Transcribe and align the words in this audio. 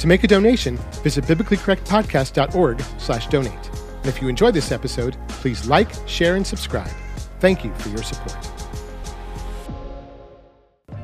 To 0.00 0.06
make 0.06 0.22
a 0.24 0.26
donation, 0.26 0.76
visit 1.02 1.24
biblicallycorrectpodcast.org 1.24 2.80
slash 2.98 3.28
donate. 3.28 3.70
And 3.96 4.06
if 4.06 4.20
you 4.20 4.28
enjoyed 4.28 4.52
this 4.52 4.70
episode, 4.70 5.16
please 5.28 5.66
like, 5.66 5.88
share, 6.06 6.36
and 6.36 6.46
subscribe. 6.46 6.90
Thank 7.40 7.64
you 7.64 7.72
for 7.74 7.88
your 7.88 8.02
support. 8.02 8.44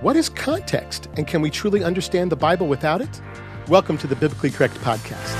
What 0.03 0.17
is 0.17 0.29
context, 0.29 1.09
and 1.17 1.27
can 1.27 1.41
we 1.41 1.51
truly 1.51 1.83
understand 1.83 2.31
the 2.31 2.37
Bible 2.37 2.67
without 2.67 3.01
it? 3.01 3.23
Welcome 3.67 3.97
to 3.99 4.07
the 4.07 4.17
Biblically 4.17 4.51
Correct 4.51 4.75
Podcast. 4.75 5.39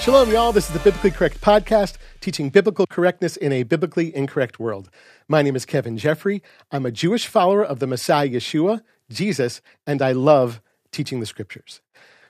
Shalom, 0.00 0.30
y'all. 0.30 0.52
This 0.52 0.68
is 0.68 0.72
the 0.74 0.80
Biblically 0.80 1.10
Correct 1.10 1.40
Podcast, 1.40 1.94
teaching 2.24 2.48
biblical 2.48 2.86
correctness 2.86 3.36
in 3.36 3.52
a 3.52 3.64
biblically 3.64 4.16
incorrect 4.16 4.58
world. 4.58 4.88
My 5.28 5.42
name 5.42 5.54
is 5.54 5.66
Kevin 5.66 5.98
Geoffrey. 5.98 6.42
I'm 6.72 6.86
a 6.86 6.90
Jewish 6.90 7.26
follower 7.26 7.62
of 7.62 7.80
the 7.80 7.86
Messiah 7.86 8.26
Yeshua, 8.26 8.80
Jesus, 9.10 9.60
and 9.86 10.00
I 10.00 10.12
love 10.12 10.62
teaching 10.90 11.20
the 11.20 11.26
scriptures. 11.26 11.82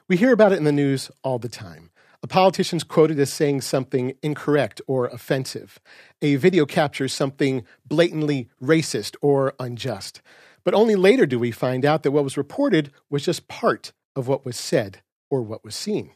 We 0.09 0.17
hear 0.17 0.33
about 0.33 0.51
it 0.51 0.59
in 0.59 0.65
the 0.65 0.73
news 0.73 1.13
all 1.23 1.39
the 1.39 1.49
time. 1.49 1.93
A 2.25 2.27
politician's 2.27 2.83
quoted 2.83 3.21
as 3.21 3.33
saying 3.33 3.61
something 3.61 4.15
incorrect 4.21 4.81
or 4.89 5.07
offensive. 5.07 5.79
A 6.21 6.35
video 6.35 6.67
captures 6.67 7.13
something 7.13 7.65
blatantly 7.87 8.49
racist 8.61 9.15
or 9.23 9.55
unjust. 9.61 10.23
But 10.65 10.75
only 10.75 10.97
later 10.97 11.25
do 11.25 11.39
we 11.39 11.53
find 11.53 11.85
out 11.85 12.03
that 12.03 12.11
what 12.11 12.25
was 12.25 12.37
reported 12.37 12.91
was 13.11 13.25
just 13.25 13.47
part 13.47 13.93
of 14.17 14.27
what 14.27 14.45
was 14.45 14.57
said 14.57 15.03
or 15.31 15.41
what 15.41 15.65
was 15.65 15.77
seen. 15.77 16.11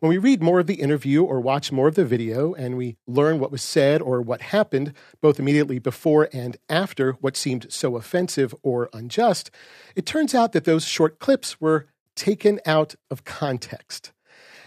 When 0.00 0.10
we 0.10 0.18
read 0.18 0.42
more 0.42 0.60
of 0.60 0.66
the 0.66 0.80
interview 0.80 1.22
or 1.22 1.40
watch 1.40 1.72
more 1.72 1.88
of 1.88 1.94
the 1.94 2.04
video 2.04 2.54
and 2.54 2.76
we 2.76 2.96
learn 3.06 3.38
what 3.38 3.50
was 3.50 3.62
said 3.62 4.02
or 4.02 4.20
what 4.20 4.40
happened, 4.40 4.92
both 5.20 5.38
immediately 5.38 5.78
before 5.78 6.28
and 6.32 6.56
after 6.68 7.12
what 7.14 7.36
seemed 7.36 7.66
so 7.70 7.96
offensive 7.96 8.54
or 8.62 8.88
unjust, 8.92 9.50
it 9.94 10.06
turns 10.06 10.34
out 10.34 10.52
that 10.52 10.64
those 10.64 10.84
short 10.84 11.18
clips 11.18 11.60
were 11.60 11.86
taken 12.14 12.60
out 12.66 12.94
of 13.10 13.24
context. 13.24 14.12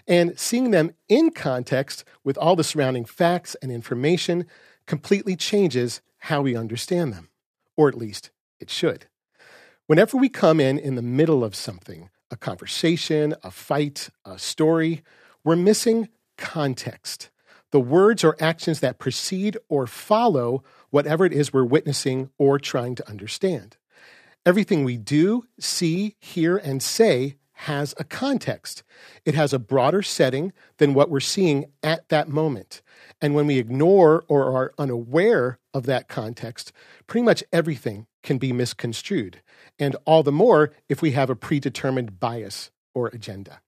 And 0.07 0.39
seeing 0.39 0.71
them 0.71 0.91
in 1.07 1.31
context 1.31 2.03
with 2.23 2.37
all 2.37 2.55
the 2.55 2.63
surrounding 2.63 3.05
facts 3.05 3.55
and 3.61 3.71
information 3.71 4.47
completely 4.87 5.35
changes 5.35 6.01
how 6.19 6.41
we 6.41 6.55
understand 6.55 7.13
them, 7.13 7.29
or 7.77 7.87
at 7.87 7.97
least 7.97 8.31
it 8.59 8.69
should. 8.69 9.05
Whenever 9.85 10.17
we 10.17 10.29
come 10.29 10.59
in 10.59 10.77
in 10.77 10.95
the 10.95 11.01
middle 11.01 11.43
of 11.43 11.55
something, 11.55 12.09
a 12.31 12.37
conversation, 12.37 13.35
a 13.43 13.51
fight, 13.51 14.09
a 14.25 14.37
story, 14.37 15.03
we're 15.43 15.55
missing 15.55 16.09
context. 16.37 17.29
The 17.71 17.79
words 17.79 18.23
or 18.23 18.35
actions 18.39 18.79
that 18.79 18.99
precede 18.99 19.57
or 19.67 19.87
follow 19.87 20.63
whatever 20.89 21.25
it 21.25 21.33
is 21.33 21.53
we're 21.53 21.63
witnessing 21.63 22.29
or 22.37 22.59
trying 22.59 22.95
to 22.95 23.07
understand. 23.07 23.77
Everything 24.45 24.83
we 24.83 24.97
do, 24.97 25.45
see, 25.59 26.15
hear, 26.19 26.57
and 26.57 26.81
say 26.81 27.35
has 27.53 27.93
a 27.97 28.05
context. 28.05 28.83
It 29.25 29.35
has 29.35 29.51
a 29.51 29.59
broader 29.59 30.01
setting 30.01 30.53
than 30.77 30.93
what 30.93 31.09
we're 31.09 31.19
seeing 31.19 31.65
at 31.83 32.07
that 32.07 32.29
moment. 32.29 32.81
And 33.21 33.35
when 33.35 33.47
we 33.47 33.57
ignore 33.57 34.23
or 34.29 34.45
are 34.45 34.73
unaware 34.77 35.59
of 35.73 35.85
that 35.85 36.07
context, 36.07 36.71
pretty 37.05 37.25
much 37.25 37.43
everything 37.51 38.07
can 38.23 38.37
be 38.37 38.53
misconstrued. 38.53 39.41
And 39.79 39.95
all 40.05 40.23
the 40.23 40.31
more 40.31 40.71
if 40.89 41.01
we 41.01 41.11
have 41.11 41.29
a 41.29 41.35
predetermined 41.35 42.19
bias 42.19 42.69
or 42.93 43.07
agenda. 43.07 43.61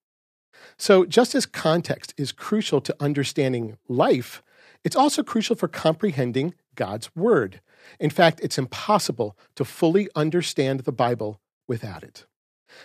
So, 0.77 1.05
just 1.05 1.33
as 1.33 1.45
context 1.45 2.13
is 2.17 2.31
crucial 2.31 2.81
to 2.81 2.95
understanding 2.99 3.77
life, 3.87 4.43
it's 4.83 4.95
also 4.95 5.23
crucial 5.23 5.55
for 5.55 5.67
comprehending 5.67 6.53
God's 6.75 7.15
Word. 7.15 7.61
In 7.99 8.09
fact, 8.09 8.39
it's 8.43 8.57
impossible 8.57 9.37
to 9.55 9.65
fully 9.65 10.07
understand 10.15 10.81
the 10.81 10.91
Bible 10.91 11.39
without 11.67 12.03
it. 12.03 12.25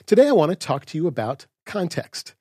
Today, 0.06 0.28
I 0.28 0.32
want 0.32 0.50
to 0.50 0.56
talk 0.56 0.84
to 0.86 0.98
you 0.98 1.06
about 1.06 1.47
context, 1.64 2.34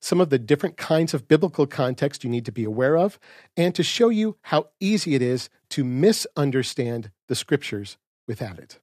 some 0.00 0.20
of 0.20 0.30
the 0.30 0.38
different 0.38 0.76
kinds 0.76 1.14
of 1.14 1.28
biblical 1.28 1.66
context 1.66 2.24
you 2.24 2.30
need 2.30 2.44
to 2.44 2.52
be 2.52 2.64
aware 2.64 2.96
of, 2.96 3.18
and 3.56 3.74
to 3.74 3.82
show 3.82 4.08
you 4.08 4.36
how 4.42 4.68
easy 4.80 5.14
it 5.14 5.22
is 5.22 5.48
to 5.70 5.84
misunderstand 5.84 7.10
the 7.28 7.34
scriptures 7.34 7.96
without 8.26 8.58
it. 8.58 8.78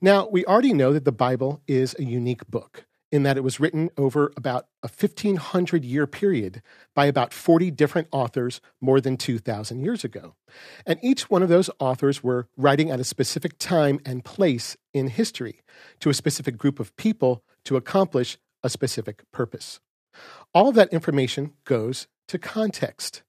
Now, 0.00 0.28
we 0.28 0.44
already 0.44 0.72
know 0.72 0.92
that 0.92 1.04
the 1.04 1.12
Bible 1.12 1.62
is 1.66 1.94
a 1.98 2.04
unique 2.04 2.46
book 2.46 2.86
in 3.14 3.22
that 3.22 3.36
it 3.36 3.44
was 3.44 3.60
written 3.60 3.90
over 3.96 4.32
about 4.36 4.66
a 4.82 4.88
1500 4.88 5.84
year 5.84 6.04
period 6.04 6.60
by 6.96 7.06
about 7.06 7.32
40 7.32 7.70
different 7.70 8.08
authors 8.10 8.60
more 8.80 9.00
than 9.00 9.16
2,000 9.16 9.80
years 9.80 10.02
ago. 10.02 10.34
And 10.84 10.98
each 11.00 11.30
one 11.30 11.40
of 11.40 11.48
those 11.48 11.70
authors 11.78 12.24
were 12.24 12.48
writing 12.56 12.90
at 12.90 12.98
a 12.98 13.04
specific 13.04 13.56
time 13.58 14.00
and 14.04 14.24
place 14.24 14.76
in 14.92 15.06
history 15.06 15.60
to 16.00 16.10
a 16.10 16.14
specific 16.14 16.58
group 16.58 16.80
of 16.80 16.96
people 16.96 17.44
to 17.66 17.76
accomplish 17.76 18.36
a 18.64 18.68
specific 18.68 19.22
purpose. 19.30 19.78
All 20.52 20.68
of 20.68 20.74
that 20.74 20.92
information 20.92 21.52
goes 21.64 22.08
to 22.26 22.36
context. 22.36 23.22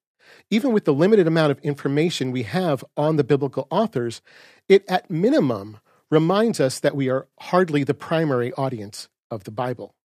Even 0.49 0.73
with 0.73 0.85
the 0.85 0.93
limited 0.93 1.27
amount 1.27 1.51
of 1.51 1.59
information 1.59 2.31
we 2.31 2.41
have 2.41 2.83
on 2.97 3.17
the 3.17 3.23
biblical 3.23 3.67
authors, 3.69 4.23
it 4.67 4.83
at 4.89 5.11
minimum 5.11 5.77
reminds 6.11 6.59
us 6.59 6.79
that 6.79 6.95
we 6.95 7.09
are 7.09 7.27
hardly 7.39 7.83
the 7.83 7.93
primary 7.93 8.53
audience 8.53 9.09
of 9.31 9.43
the 9.43 9.51
Bible. 9.51 9.95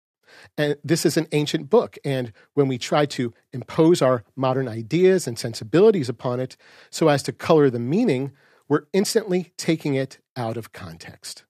And 0.56 0.76
this 0.84 1.04
is 1.04 1.16
an 1.16 1.26
ancient 1.32 1.68
book, 1.68 1.98
and 2.04 2.32
when 2.54 2.68
we 2.68 2.78
try 2.78 3.04
to 3.06 3.34
impose 3.52 4.00
our 4.00 4.24
modern 4.36 4.68
ideas 4.68 5.26
and 5.26 5.38
sensibilities 5.38 6.08
upon 6.08 6.38
it 6.40 6.56
so 6.90 7.08
as 7.08 7.22
to 7.24 7.32
color 7.32 7.68
the 7.68 7.80
meaning, 7.80 8.32
we're 8.68 8.86
instantly 8.92 9.52
taking 9.56 9.94
it 9.94 10.18
out 10.36 10.56
of 10.56 10.72
context. 10.72 11.44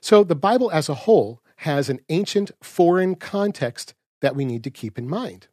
So 0.00 0.24
the 0.24 0.34
Bible 0.34 0.70
as 0.70 0.88
a 0.88 0.94
whole 0.94 1.42
has 1.58 1.90
an 1.90 2.00
ancient 2.08 2.50
foreign 2.62 3.14
context 3.14 3.94
that 4.22 4.34
we 4.34 4.44
need 4.44 4.64
to 4.64 4.70
keep 4.70 4.98
in 4.98 5.08
mind. 5.08 5.48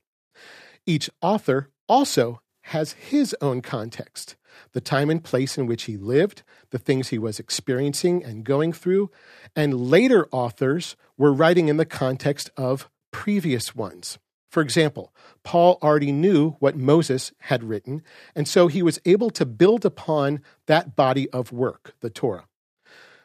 Each 0.86 1.10
author 1.22 1.70
also 1.90 2.42
has 2.66 2.94
his 2.94 3.36
own 3.42 3.62
context 3.62 4.36
the 4.74 4.82
time 4.82 5.10
and 5.10 5.24
place 5.24 5.58
in 5.58 5.66
which 5.66 5.84
he 5.84 5.98
lived, 5.98 6.44
the 6.72 6.78
things 6.78 7.10
he 7.10 7.18
was 7.18 7.40
experiencing 7.40 8.24
and 8.24 8.44
going 8.44 8.74
through, 8.74 9.12
and 9.56 9.90
later 9.90 10.28
authors 10.32 10.96
were 11.18 11.34
writing 11.34 11.68
in 11.68 11.78
the 11.78 11.86
context 11.86 12.50
of 12.58 12.90
previous 13.12 13.76
ones. 13.76 14.18
For 14.50 14.62
example, 14.62 15.14
Paul 15.44 15.80
already 15.82 16.12
knew 16.12 16.52
what 16.60 16.76
Moses 16.76 17.32
had 17.40 17.64
written, 17.64 18.04
and 18.36 18.48
so 18.48 18.68
he 18.68 18.84
was 18.84 19.00
able 19.06 19.30
to 19.32 19.46
build 19.46 19.86
upon 19.86 20.42
that 20.66 20.96
body 20.96 21.30
of 21.30 21.54
work, 21.54 21.94
the 22.02 22.10
Torah. 22.10 22.46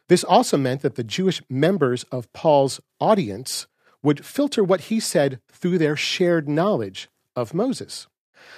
This 0.08 0.22
also 0.22 0.56
meant 0.56 0.82
that 0.82 0.94
the 0.94 1.02
Jewish 1.02 1.42
members 1.50 2.04
of 2.04 2.32
Paul's 2.32 2.80
audience 3.00 3.66
would 4.02 4.24
filter 4.24 4.62
what 4.62 4.82
he 4.82 5.00
said 5.00 5.40
through 5.50 5.78
their 5.78 5.96
shared 5.96 6.48
knowledge 6.48 7.08
of 7.34 7.54
Moses. 7.54 8.06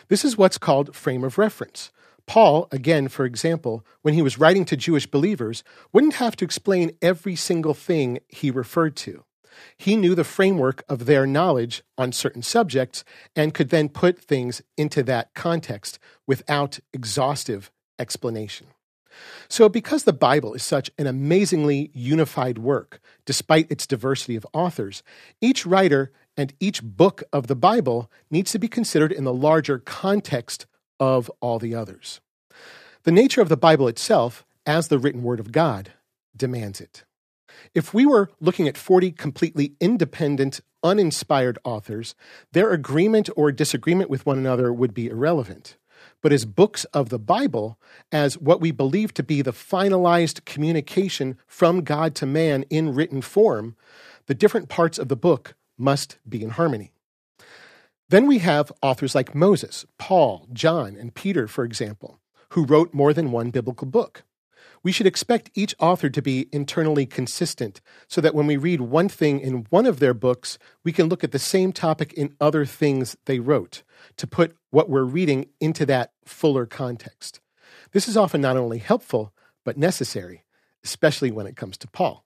This 0.09 0.25
is 0.25 0.37
what's 0.37 0.59
called 0.59 0.95
frame 0.95 1.25
of 1.25 1.39
reference. 1.39 1.91
Paul, 2.29 2.69
again, 2.71 3.09
for 3.09 3.25
example, 3.25 3.85
when 4.03 4.13
he 4.13 4.21
was 4.21 4.39
writing 4.39 4.67
to 4.67 4.77
Jewish 4.77 5.07
believers, 5.07 5.65
wouldn't 5.95 6.15
have 6.15 6.37
to 6.37 6.45
explain 6.45 6.93
every 7.01 7.35
single 7.35 7.73
thing 7.73 8.19
he 8.29 8.51
referred 8.51 8.97
to. 8.97 9.25
He 9.79 9.97
knew 9.97 10.15
the 10.15 10.25
framework 10.25 10.85
of 10.91 11.07
their 11.07 11.27
knowledge 11.27 11.83
on 11.97 12.13
certain 12.13 12.43
subjects 12.43 13.03
and 13.35 13.55
could 13.55 13.71
then 13.71 13.89
put 13.89 14.19
things 14.19 14.61
into 14.77 15.03
that 15.05 15.33
context 15.35 15.99
without 16.27 16.79
exhaustive 16.93 17.73
explanation. 17.99 18.69
So, 19.49 19.71
because 19.71 20.05
the 20.05 20.13
Bible 20.13 20.53
is 20.53 20.63
such 20.63 20.91
an 20.99 21.07
amazingly 21.07 21.91
unified 21.95 22.59
work, 22.59 23.01
despite 23.25 23.73
its 23.73 23.87
diversity 23.87 24.37
of 24.37 24.47
authors, 24.53 25.03
each 25.41 25.65
writer 25.65 26.13
and 26.37 26.53
each 26.61 26.83
book 26.85 27.25
of 27.33 27.47
the 27.47 27.57
Bible 27.57 28.13
needs 28.31 28.53
to 28.53 28.59
be 28.59 28.69
considered 28.69 29.13
in 29.13 29.25
the 29.25 29.35
larger 29.35 29.79
context 29.79 30.67
of 31.01 31.31
all 31.41 31.59
the 31.59 31.75
others. 31.75 32.21
The 33.05 33.13
nature 33.13 33.41
of 33.41 33.49
the 33.49 33.57
Bible 33.57 33.89
itself, 33.89 34.45
as 34.67 34.89
the 34.89 34.99
written 34.99 35.23
word 35.23 35.41
of 35.41 35.53
God, 35.53 35.93
demands 36.37 36.81
it. 36.81 37.05
If 37.75 37.93
we 37.95 38.07
were 38.07 38.31
looking 38.41 38.69
at 38.69 38.77
40 38.77 39.13
completely 39.13 39.75
independent, 39.81 40.61
uninspired 40.83 41.59
authors, 41.65 42.15
their 42.53 42.73
agreement 42.73 43.29
or 43.37 43.51
disagreement 43.53 44.11
with 44.11 44.27
one 44.27 44.39
another 44.39 44.73
would 44.73 44.95
be 44.95 45.09
irrelevant. 45.09 45.77
But 46.21 46.33
as 46.33 46.45
books 46.45 46.85
of 46.87 47.09
the 47.09 47.19
Bible, 47.19 47.79
as 48.13 48.39
what 48.39 48.61
we 48.61 48.71
believe 48.71 49.15
to 49.15 49.23
be 49.23 49.43
the 49.43 49.53
finalized 49.53 50.45
communication 50.45 51.39
from 51.47 51.83
God 51.83 52.15
to 52.17 52.27
man 52.27 52.65
in 52.71 52.95
written 52.95 53.23
form, 53.23 53.77
the 54.27 54.35
different 54.35 54.69
parts 54.69 54.99
of 54.99 55.09
the 55.09 55.17
book 55.17 55.55
must 55.77 56.19
be 56.29 56.43
in 56.43 56.51
harmony. 56.51 56.93
Then 58.11 58.27
we 58.27 58.39
have 58.39 58.73
authors 58.81 59.15
like 59.15 59.35
Moses, 59.35 59.85
Paul, 59.99 60.49
John, 60.53 60.97
and 60.97 61.15
Peter, 61.15 61.47
for 61.47 61.65
example, 61.65 62.21
who 62.51 62.65
wrote 62.65 62.95
more 62.95 63.13
than 63.13 63.31
one 63.31 63.51
biblical 63.51 63.87
book. 63.87 64.25
We 64.83 64.93
should 64.93 65.07
expect 65.07 65.51
each 65.55 65.75
author 65.79 66.09
to 66.09 66.23
be 66.23 66.49
internally 66.51 67.05
consistent 67.05 67.83
so 68.07 68.21
that 68.23 68.35
when 68.35 68.47
we 68.47 68.57
read 68.57 68.81
one 68.81 69.09
thing 69.09 69.41
in 69.41 69.67
one 69.71 69.85
of 69.85 69.99
their 69.99 70.15
books, 70.15 70.59
we 70.85 70.93
can 70.93 71.09
look 71.09 71.23
at 71.23 71.33
the 71.33 71.39
same 71.39 71.73
topic 71.73 72.13
in 72.15 72.35
other 72.41 72.65
things 72.65 73.17
they 73.27 73.41
wrote 73.41 73.83
to 74.17 74.27
put 74.27 74.57
what 74.71 74.89
we're 74.89 75.03
reading 75.03 75.47
into 75.61 75.85
that 75.87 76.13
fuller 76.25 76.65
context. 76.65 77.41
This 77.93 78.09
is 78.09 78.17
often 78.17 78.41
not 78.41 78.57
only 78.57 78.79
helpful, 78.79 79.35
but 79.65 79.77
necessary, 79.77 80.45
especially 80.83 81.31
when 81.31 81.47
it 81.47 81.57
comes 81.57 81.77
to 81.79 81.89
Paul. 81.89 82.25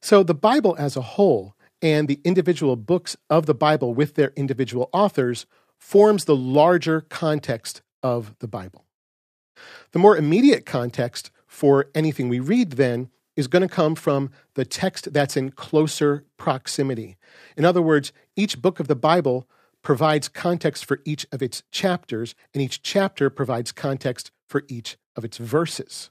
So 0.00 0.22
the 0.22 0.34
Bible 0.34 0.76
as 0.78 0.96
a 0.96 1.02
whole 1.02 1.56
and 1.84 2.08
the 2.08 2.20
individual 2.24 2.76
books 2.76 3.14
of 3.28 3.44
the 3.44 3.54
Bible 3.54 3.92
with 3.92 4.14
their 4.14 4.32
individual 4.36 4.88
authors 4.90 5.44
forms 5.78 6.24
the 6.24 6.34
larger 6.34 7.02
context 7.02 7.82
of 8.02 8.34
the 8.38 8.48
Bible. 8.48 8.86
The 9.92 9.98
more 9.98 10.16
immediate 10.16 10.64
context 10.64 11.30
for 11.46 11.90
anything 11.94 12.30
we 12.30 12.40
read 12.40 12.72
then 12.72 13.10
is 13.36 13.48
going 13.48 13.60
to 13.60 13.68
come 13.68 13.94
from 13.94 14.30
the 14.54 14.64
text 14.64 15.12
that's 15.12 15.36
in 15.36 15.50
closer 15.50 16.24
proximity. 16.38 17.18
In 17.54 17.66
other 17.66 17.82
words, 17.82 18.12
each 18.34 18.62
book 18.62 18.80
of 18.80 18.88
the 18.88 18.96
Bible 18.96 19.46
provides 19.82 20.28
context 20.28 20.86
for 20.86 21.00
each 21.04 21.26
of 21.32 21.42
its 21.42 21.62
chapters, 21.70 22.34
and 22.54 22.62
each 22.62 22.80
chapter 22.80 23.28
provides 23.28 23.72
context 23.72 24.30
for 24.48 24.64
each 24.68 24.96
of 25.16 25.24
its 25.24 25.36
verses. 25.36 26.10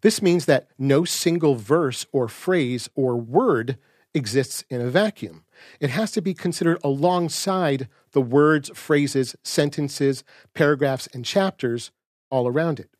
This 0.00 0.22
means 0.22 0.46
that 0.46 0.68
no 0.78 1.04
single 1.04 1.56
verse 1.56 2.06
or 2.12 2.28
phrase 2.28 2.88
or 2.94 3.16
word 3.18 3.76
exists 4.14 4.64
in 4.68 4.80
a 4.80 4.90
vacuum. 4.90 5.44
It 5.80 5.90
has 5.90 6.10
to 6.12 6.22
be 6.22 6.34
considered 6.34 6.78
alongside 6.84 7.88
the 8.12 8.20
words, 8.20 8.70
phrases, 8.74 9.36
sentences, 9.42 10.24
paragraphs, 10.54 11.08
and 11.08 11.24
chapters 11.24 11.90
all 12.30 12.46
around 12.46 12.80
it, 12.80 12.90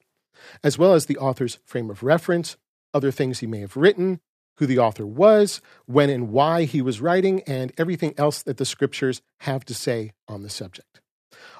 as 0.62 0.79
well 0.79 0.94
as 0.94 1.06
the 1.06 1.19
author's 1.19 1.59
frame 1.64 1.91
of 1.91 2.03
reference, 2.03 2.56
other 2.94 3.11
things 3.11 3.38
he 3.38 3.47
may 3.47 3.61
have 3.61 3.76
written, 3.76 4.20
who 4.59 4.67
the 4.67 4.79
author 4.79 5.06
was, 5.06 5.61
when 5.87 6.11
and 6.11 6.31
why 6.31 6.64
he 6.64 6.82
was 6.82 7.00
writing, 7.00 7.43
and 7.47 7.73
everything 7.79 8.15
else 8.19 8.43
that 8.43 8.58
the 8.58 8.65
scriptures 8.65 9.23
have 9.41 9.65
to 9.65 9.75
say 9.75 10.12
on 10.29 10.43
the 10.43 10.50
subject. 10.50 11.00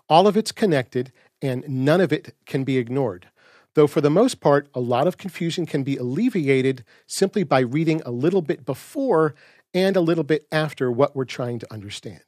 All 0.09 0.27
of 0.27 0.37
it's 0.37 0.53
connected, 0.53 1.13
and 1.41 1.65
none 1.67 2.01
of 2.01 2.13
it 2.13 2.35
can 2.47 2.65
be 2.65 2.77
ignored. 2.77 3.29
Though, 3.75 3.87
for 3.87 4.01
the 4.01 4.11
most 4.11 4.41
part, 4.41 4.69
a 4.75 4.81
lot 4.81 5.07
of 5.07 5.17
confusion 5.17 5.65
can 5.65 5.83
be 5.83 5.97
alleviated 5.97 6.85
simply 7.07 7.43
by 7.43 7.61
reading 7.61 8.03
a 8.05 8.11
little 8.11 8.43
bit 8.43 8.67
before 8.67 9.35
and 9.73 9.97
a 9.97 10.01
little 10.01 10.25
bit 10.25 10.47
after 10.53 10.91
what 10.91 11.17
we're 11.17 11.25
trying 11.25 11.59
to 11.61 11.73
understand. 11.73 12.23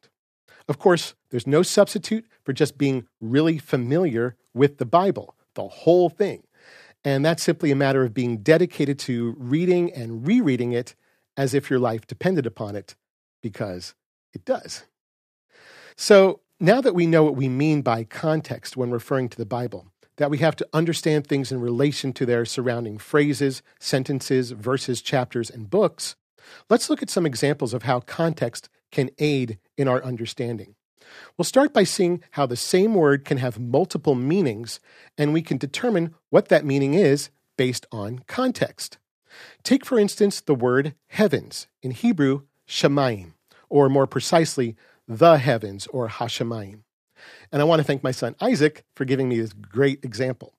Of 0.69 0.79
course, 0.79 1.15
there's 1.31 1.47
no 1.47 1.63
substitute 1.63 2.27
for 2.43 2.55
just 2.55 2.79
being 2.79 3.07
really 3.21 3.59
familiar 3.59 4.37
with 4.55 4.79
the 4.79 4.87
Bible, 4.87 5.37
the 5.55 5.69
whole 5.69 6.09
thing. 6.09 6.45
And 7.05 7.23
that's 7.23 7.43
simply 7.43 7.71
a 7.71 7.77
matter 7.77 8.03
of 8.03 8.15
being 8.15 8.39
dedicated 8.39 8.99
to 9.01 9.35
reading 9.39 9.93
and 9.93 10.27
rereading 10.27 10.73
it 10.73 10.95
as 11.37 11.53
if 11.53 11.69
your 11.69 11.79
life 11.79 12.07
depended 12.07 12.47
upon 12.47 12.77
it, 12.77 12.95
because 13.43 13.95
it 14.33 14.47
does. 14.47 14.85
So 15.97 16.41
now 16.59 16.81
that 16.81 16.95
we 16.95 17.07
know 17.07 17.25
what 17.25 17.37
we 17.37 17.49
mean 17.49 17.83
by 17.83 18.05
context 18.05 18.77
when 18.77 18.91
referring 18.91 19.29
to 19.29 19.37
the 19.37 19.45
Bible, 19.45 19.89
that 20.17 20.31
we 20.31 20.39
have 20.39 20.57
to 20.57 20.69
understand 20.73 21.27
things 21.27 21.51
in 21.51 21.61
relation 21.61 22.13
to 22.13 22.27
their 22.27 22.45
surrounding 22.45 22.99
phrases, 22.99 23.63
sentences, 23.79 24.53
verses, 24.53 25.03
chapters, 25.03 25.51
and 25.51 25.71
books, 25.71 26.17
let's 26.71 26.89
look 26.89 27.03
at 27.03 27.11
some 27.11 27.27
examples 27.27 27.75
of 27.75 27.85
how 27.85 28.01
context 28.01 28.69
can 28.93 29.11
aid 29.19 29.59
in 29.77 29.89
our 29.89 30.03
understanding. 30.05 30.75
We'll 31.37 31.45
start 31.45 31.73
by 31.73 31.85
seeing 31.85 32.23
how 32.33 32.47
the 32.47 32.57
same 32.57 32.95
word 32.95 33.25
can 33.25 33.39
have 33.39 33.59
multiple 33.59 34.15
meanings, 34.15 34.81
and 35.19 35.33
we 35.33 35.43
can 35.43 35.59
determine 35.59 36.15
what 36.31 36.49
that 36.49 36.65
meaning 36.65 36.95
is 36.95 37.31
based 37.57 37.87
on 37.93 38.21
context. 38.27 38.99
Take, 39.63 39.85
for 39.85 39.99
instance, 39.99 40.41
the 40.41 40.55
word 40.55 40.95
heavens, 41.09 41.67
in 41.83 41.91
Hebrew, 41.91 42.43
shamayim, 42.69 43.33
or 43.69 43.89
more 43.89 44.07
precisely, 44.07 44.77
the 45.07 45.39
heavens, 45.39 45.87
or 45.89 46.09
hashemayim. 46.09 46.81
And 47.53 47.61
I 47.61 47.65
want 47.65 47.81
to 47.81 47.85
thank 47.85 48.03
my 48.03 48.11
son 48.11 48.35
Isaac 48.41 48.85
for 48.95 49.05
giving 49.05 49.29
me 49.29 49.41
this 49.41 49.53
great 49.53 50.05
example. 50.05 50.55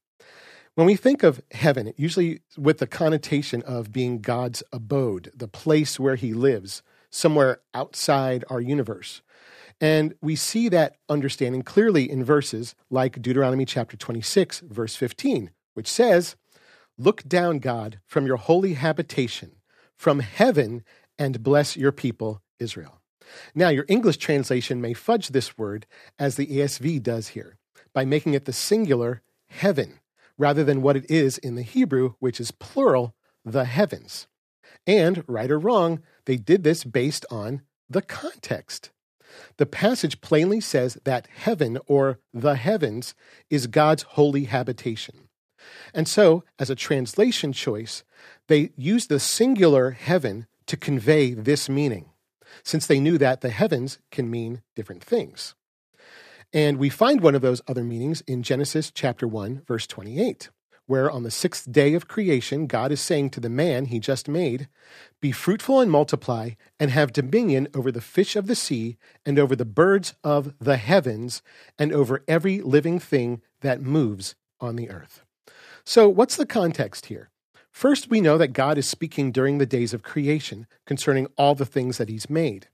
When 0.75 0.87
we 0.87 0.95
think 0.95 1.23
of 1.23 1.41
heaven, 1.51 1.93
usually 1.95 2.41
with 2.57 2.79
the 2.79 2.87
connotation 2.87 3.61
of 3.61 3.93
being 3.93 4.19
God's 4.19 4.61
abode, 4.73 5.31
the 5.33 5.47
place 5.47 5.99
where 5.99 6.15
he 6.15 6.33
lives, 6.33 6.83
somewhere 7.09 7.61
outside 7.73 8.43
our 8.49 8.59
universe. 8.59 9.21
And 9.79 10.15
we 10.21 10.35
see 10.35 10.67
that 10.69 10.97
understanding 11.07 11.61
clearly 11.61 12.09
in 12.09 12.23
verses 12.23 12.75
like 12.89 13.21
Deuteronomy 13.21 13.65
chapter 13.65 13.95
26, 13.95 14.61
verse 14.61 14.95
15, 14.95 15.51
which 15.73 15.87
says, 15.87 16.35
Look 16.97 17.23
down, 17.23 17.59
God, 17.59 17.99
from 18.05 18.25
your 18.25 18.37
holy 18.37 18.73
habitation, 18.73 19.57
from 19.97 20.19
heaven, 20.19 20.83
and 21.17 21.43
bless 21.43 21.77
your 21.77 21.91
people, 21.91 22.41
Israel. 22.59 23.01
Now, 23.53 23.69
your 23.69 23.85
English 23.87 24.17
translation 24.17 24.81
may 24.81 24.93
fudge 24.93 25.29
this 25.29 25.57
word, 25.57 25.85
as 26.19 26.35
the 26.35 26.47
ESV 26.47 27.01
does 27.01 27.29
here, 27.29 27.57
by 27.93 28.05
making 28.05 28.33
it 28.33 28.45
the 28.45 28.53
singular 28.53 29.21
heaven, 29.47 29.99
rather 30.37 30.63
than 30.63 30.81
what 30.81 30.97
it 30.97 31.09
is 31.09 31.37
in 31.37 31.55
the 31.55 31.61
Hebrew, 31.61 32.13
which 32.19 32.39
is 32.39 32.51
plural, 32.51 33.15
the 33.43 33.65
heavens. 33.65 34.27
And, 34.87 35.23
right 35.27 35.49
or 35.49 35.59
wrong, 35.59 36.01
they 36.25 36.37
did 36.37 36.63
this 36.63 36.83
based 36.83 37.25
on 37.31 37.61
the 37.89 38.01
context. 38.01 38.91
The 39.57 39.65
passage 39.65 40.21
plainly 40.21 40.61
says 40.61 40.97
that 41.03 41.27
heaven 41.27 41.77
or 41.87 42.19
the 42.33 42.55
heavens 42.55 43.15
is 43.49 43.67
God's 43.67 44.03
holy 44.03 44.45
habitation. 44.45 45.29
And 45.93 46.07
so, 46.07 46.43
as 46.59 46.69
a 46.69 46.75
translation 46.75 47.51
choice, 47.53 48.03
they 48.47 48.71
used 48.75 49.09
the 49.09 49.19
singular 49.19 49.91
heaven 49.91 50.47
to 50.67 50.77
convey 50.77 51.33
this 51.33 51.69
meaning, 51.69 52.09
since 52.63 52.85
they 52.87 52.99
knew 52.99 53.17
that 53.17 53.41
the 53.41 53.49
heavens 53.49 53.99
can 54.11 54.29
mean 54.29 54.61
different 54.75 55.03
things. 55.03 55.55
And 56.53 56.77
we 56.77 56.89
find 56.89 57.21
one 57.21 57.35
of 57.35 57.41
those 57.41 57.61
other 57.67 57.83
meanings 57.83 58.21
in 58.21 58.43
Genesis 58.43 58.91
chapter 58.91 59.27
1, 59.27 59.63
verse 59.67 59.87
28 59.87 60.49
where 60.87 61.09
on 61.09 61.23
the 61.23 61.31
sixth 61.31 61.71
day 61.71 61.93
of 61.93 62.07
creation, 62.07 62.67
God 62.67 62.91
is 62.91 63.01
saying 63.01 63.31
to 63.31 63.39
the 63.39 63.49
man 63.49 63.85
he 63.85 63.99
just 63.99 64.27
made, 64.27 64.67
Be 65.19 65.31
fruitful 65.31 65.79
and 65.79 65.89
multiply, 65.89 66.51
and 66.79 66.91
have 66.91 67.13
dominion 67.13 67.67
over 67.73 67.91
the 67.91 68.01
fish 68.01 68.35
of 68.35 68.47
the 68.47 68.55
sea, 68.55 68.97
and 69.25 69.39
over 69.39 69.55
the 69.55 69.65
birds 69.65 70.13
of 70.23 70.53
the 70.59 70.77
heavens, 70.77 71.41
and 71.79 71.91
over 71.91 72.23
every 72.27 72.61
living 72.61 72.99
thing 72.99 73.41
that 73.61 73.81
moves 73.81 74.35
on 74.59 74.75
the 74.75 74.89
earth. 74.89 75.23
So, 75.85 76.07
what's 76.07 76.35
the 76.35 76.45
context 76.45 77.07
here? 77.07 77.29
First, 77.75 78.09
we 78.09 78.21
know 78.21 78.37
that 78.37 78.53
God 78.53 78.77
is 78.77 78.87
speaking 78.87 79.33
during 79.33 79.57
the 79.57 79.65
days 79.65 79.93
of 79.93 80.01
creation 80.01 80.65
concerning 80.85 81.27
all 81.37 81.55
the 81.55 81.65
things 81.65 81.97
that 81.97 82.07
he's 82.07 82.29
made. 82.29 82.69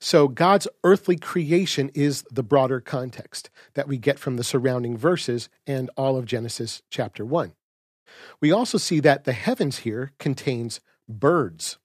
So, 0.00 0.26
God's 0.26 0.66
earthly 0.82 1.16
creation 1.16 1.90
is 1.94 2.24
the 2.30 2.42
broader 2.42 2.80
context 2.80 3.50
that 3.74 3.86
we 3.86 3.98
get 3.98 4.18
from 4.18 4.38
the 4.38 4.42
surrounding 4.42 4.96
verses 4.96 5.50
and 5.66 5.90
all 5.98 6.16
of 6.16 6.24
Genesis 6.24 6.80
chapter 6.88 7.26
1. 7.26 7.52
We 8.40 8.50
also 8.50 8.78
see 8.78 9.00
that 9.00 9.24
the 9.24 9.34
heavens 9.34 9.80
here 9.80 10.12
contains 10.18 10.80
birds. 11.06 11.76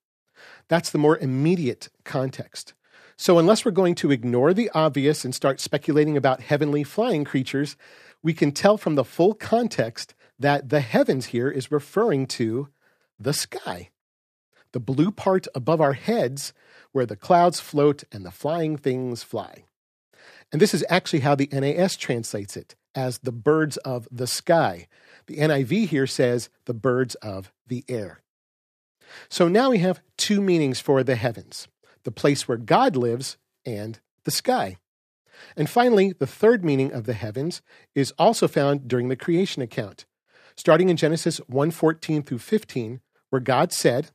That's 0.70 0.90
the 0.90 0.98
more 0.98 1.18
immediate 1.18 1.90
context. 2.06 2.74
So, 3.18 3.40
unless 3.40 3.66
we're 3.66 3.72
going 3.72 3.96
to 3.96 4.12
ignore 4.12 4.54
the 4.54 4.72
obvious 4.74 5.26
and 5.26 5.36
start 5.36 5.60
speculating 5.60 6.16
about 6.16 6.40
heavenly 6.40 6.86
flying 6.86 7.26
creatures, 7.26 7.76
we 8.22 8.34
can 8.34 8.54
tell 8.54 8.78
from 8.78 8.96
the 8.96 9.04
full 9.04 9.34
context 9.34 10.16
that 10.40 10.70
the 10.70 10.82
heavens 10.82 11.28
here 11.28 11.50
is 11.50 11.72
referring 11.72 12.26
to 12.28 12.70
the 13.20 13.34
sky. 13.34 13.90
The 14.72 14.80
blue 14.80 15.12
part 15.12 15.48
above 15.54 15.80
our 15.80 15.94
heads 15.94 16.54
where 16.92 17.06
the 17.06 17.16
clouds 17.16 17.60
float 17.60 18.04
and 18.12 18.26
the 18.26 18.32
flying 18.32 18.78
things 18.78 19.24
fly. 19.24 19.66
And 20.52 20.62
this 20.62 20.74
is 20.74 20.86
actually 20.90 21.20
how 21.20 21.36
the 21.36 21.50
NAS 21.52 21.96
translates 21.96 22.56
it 22.58 22.76
as 22.96 23.20
the 23.20 23.32
birds 23.32 23.78
of 23.78 24.08
the 24.12 24.28
sky. 24.28 24.88
The 25.28 25.38
NIV 25.38 25.88
here 25.88 26.08
says 26.08 26.50
the 26.66 26.74
birds 26.74 27.16
of 27.16 27.52
the 27.68 27.84
air. 27.88 28.22
So 29.30 29.48
now 29.48 29.70
we 29.70 29.80
have 29.80 30.02
two 30.18 30.42
meanings 30.42 30.80
for 30.80 31.04
the 31.04 31.16
heavens 31.16 31.68
the 32.04 32.12
place 32.12 32.48
where 32.50 32.58
God 32.58 32.98
lives 32.98 33.38
and 33.66 34.00
the 34.26 34.32
sky. 34.32 34.78
And 35.56 35.70
finally, 35.70 36.12
the 36.12 36.28
third 36.28 36.64
meaning 36.64 36.92
of 36.92 37.06
the 37.06 37.14
heavens 37.14 37.62
is 37.96 38.14
also 38.20 38.48
found 38.48 38.88
during 38.88 39.08
the 39.08 39.16
creation 39.16 39.62
account, 39.62 40.06
starting 40.56 40.90
in 40.90 40.98
Genesis 40.98 41.40
1:14 41.50 42.26
through 42.26 42.40
15, 42.40 43.02
where 43.30 43.40
God 43.40 43.72
said, 43.72 44.12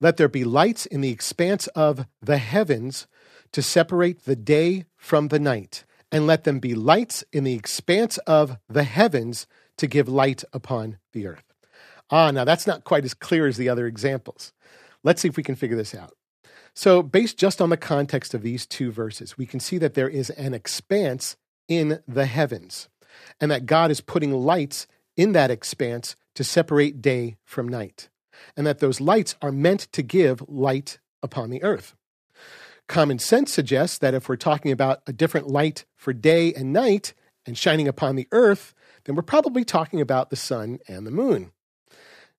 let 0.00 0.16
there 0.16 0.28
be 0.28 0.44
lights 0.44 0.86
in 0.86 1.00
the 1.00 1.10
expanse 1.10 1.66
of 1.68 2.06
the 2.20 2.38
heavens 2.38 3.06
to 3.52 3.62
separate 3.62 4.24
the 4.24 4.36
day 4.36 4.84
from 4.96 5.28
the 5.28 5.38
night, 5.38 5.84
and 6.10 6.26
let 6.26 6.44
them 6.44 6.58
be 6.58 6.74
lights 6.74 7.24
in 7.32 7.44
the 7.44 7.54
expanse 7.54 8.18
of 8.18 8.58
the 8.68 8.84
heavens 8.84 9.46
to 9.78 9.86
give 9.86 10.08
light 10.08 10.44
upon 10.52 10.98
the 11.12 11.26
earth. 11.26 11.44
Ah, 12.10 12.30
now 12.30 12.44
that's 12.44 12.66
not 12.66 12.84
quite 12.84 13.04
as 13.04 13.14
clear 13.14 13.46
as 13.46 13.56
the 13.56 13.68
other 13.68 13.86
examples. 13.86 14.52
Let's 15.02 15.22
see 15.22 15.28
if 15.28 15.36
we 15.36 15.42
can 15.42 15.54
figure 15.54 15.76
this 15.76 15.94
out. 15.94 16.12
So, 16.74 17.02
based 17.02 17.38
just 17.38 17.62
on 17.62 17.70
the 17.70 17.76
context 17.76 18.34
of 18.34 18.42
these 18.42 18.66
two 18.66 18.90
verses, 18.90 19.38
we 19.38 19.46
can 19.46 19.60
see 19.60 19.78
that 19.78 19.94
there 19.94 20.08
is 20.08 20.28
an 20.30 20.54
expanse 20.54 21.36
in 21.68 22.00
the 22.06 22.26
heavens, 22.26 22.88
and 23.40 23.50
that 23.50 23.64
God 23.64 23.90
is 23.90 24.00
putting 24.00 24.32
lights 24.32 24.86
in 25.16 25.32
that 25.32 25.50
expanse 25.50 26.16
to 26.34 26.44
separate 26.44 27.00
day 27.00 27.36
from 27.44 27.68
night 27.68 28.08
and 28.56 28.66
that 28.66 28.80
those 28.80 29.00
lights 29.00 29.36
are 29.40 29.52
meant 29.52 29.92
to 29.92 30.02
give 30.02 30.42
light 30.48 30.98
upon 31.22 31.50
the 31.50 31.62
earth. 31.62 31.94
Common 32.88 33.18
sense 33.18 33.52
suggests 33.52 33.98
that 33.98 34.14
if 34.14 34.28
we're 34.28 34.36
talking 34.36 34.70
about 34.70 35.02
a 35.06 35.12
different 35.12 35.48
light 35.48 35.84
for 35.96 36.12
day 36.12 36.52
and 36.52 36.72
night 36.72 37.14
and 37.46 37.56
shining 37.56 37.88
upon 37.88 38.16
the 38.16 38.28
earth, 38.32 38.74
then 39.04 39.14
we're 39.14 39.22
probably 39.22 39.64
talking 39.64 40.00
about 40.00 40.30
the 40.30 40.36
sun 40.36 40.78
and 40.88 41.06
the 41.06 41.10
moon. 41.10 41.52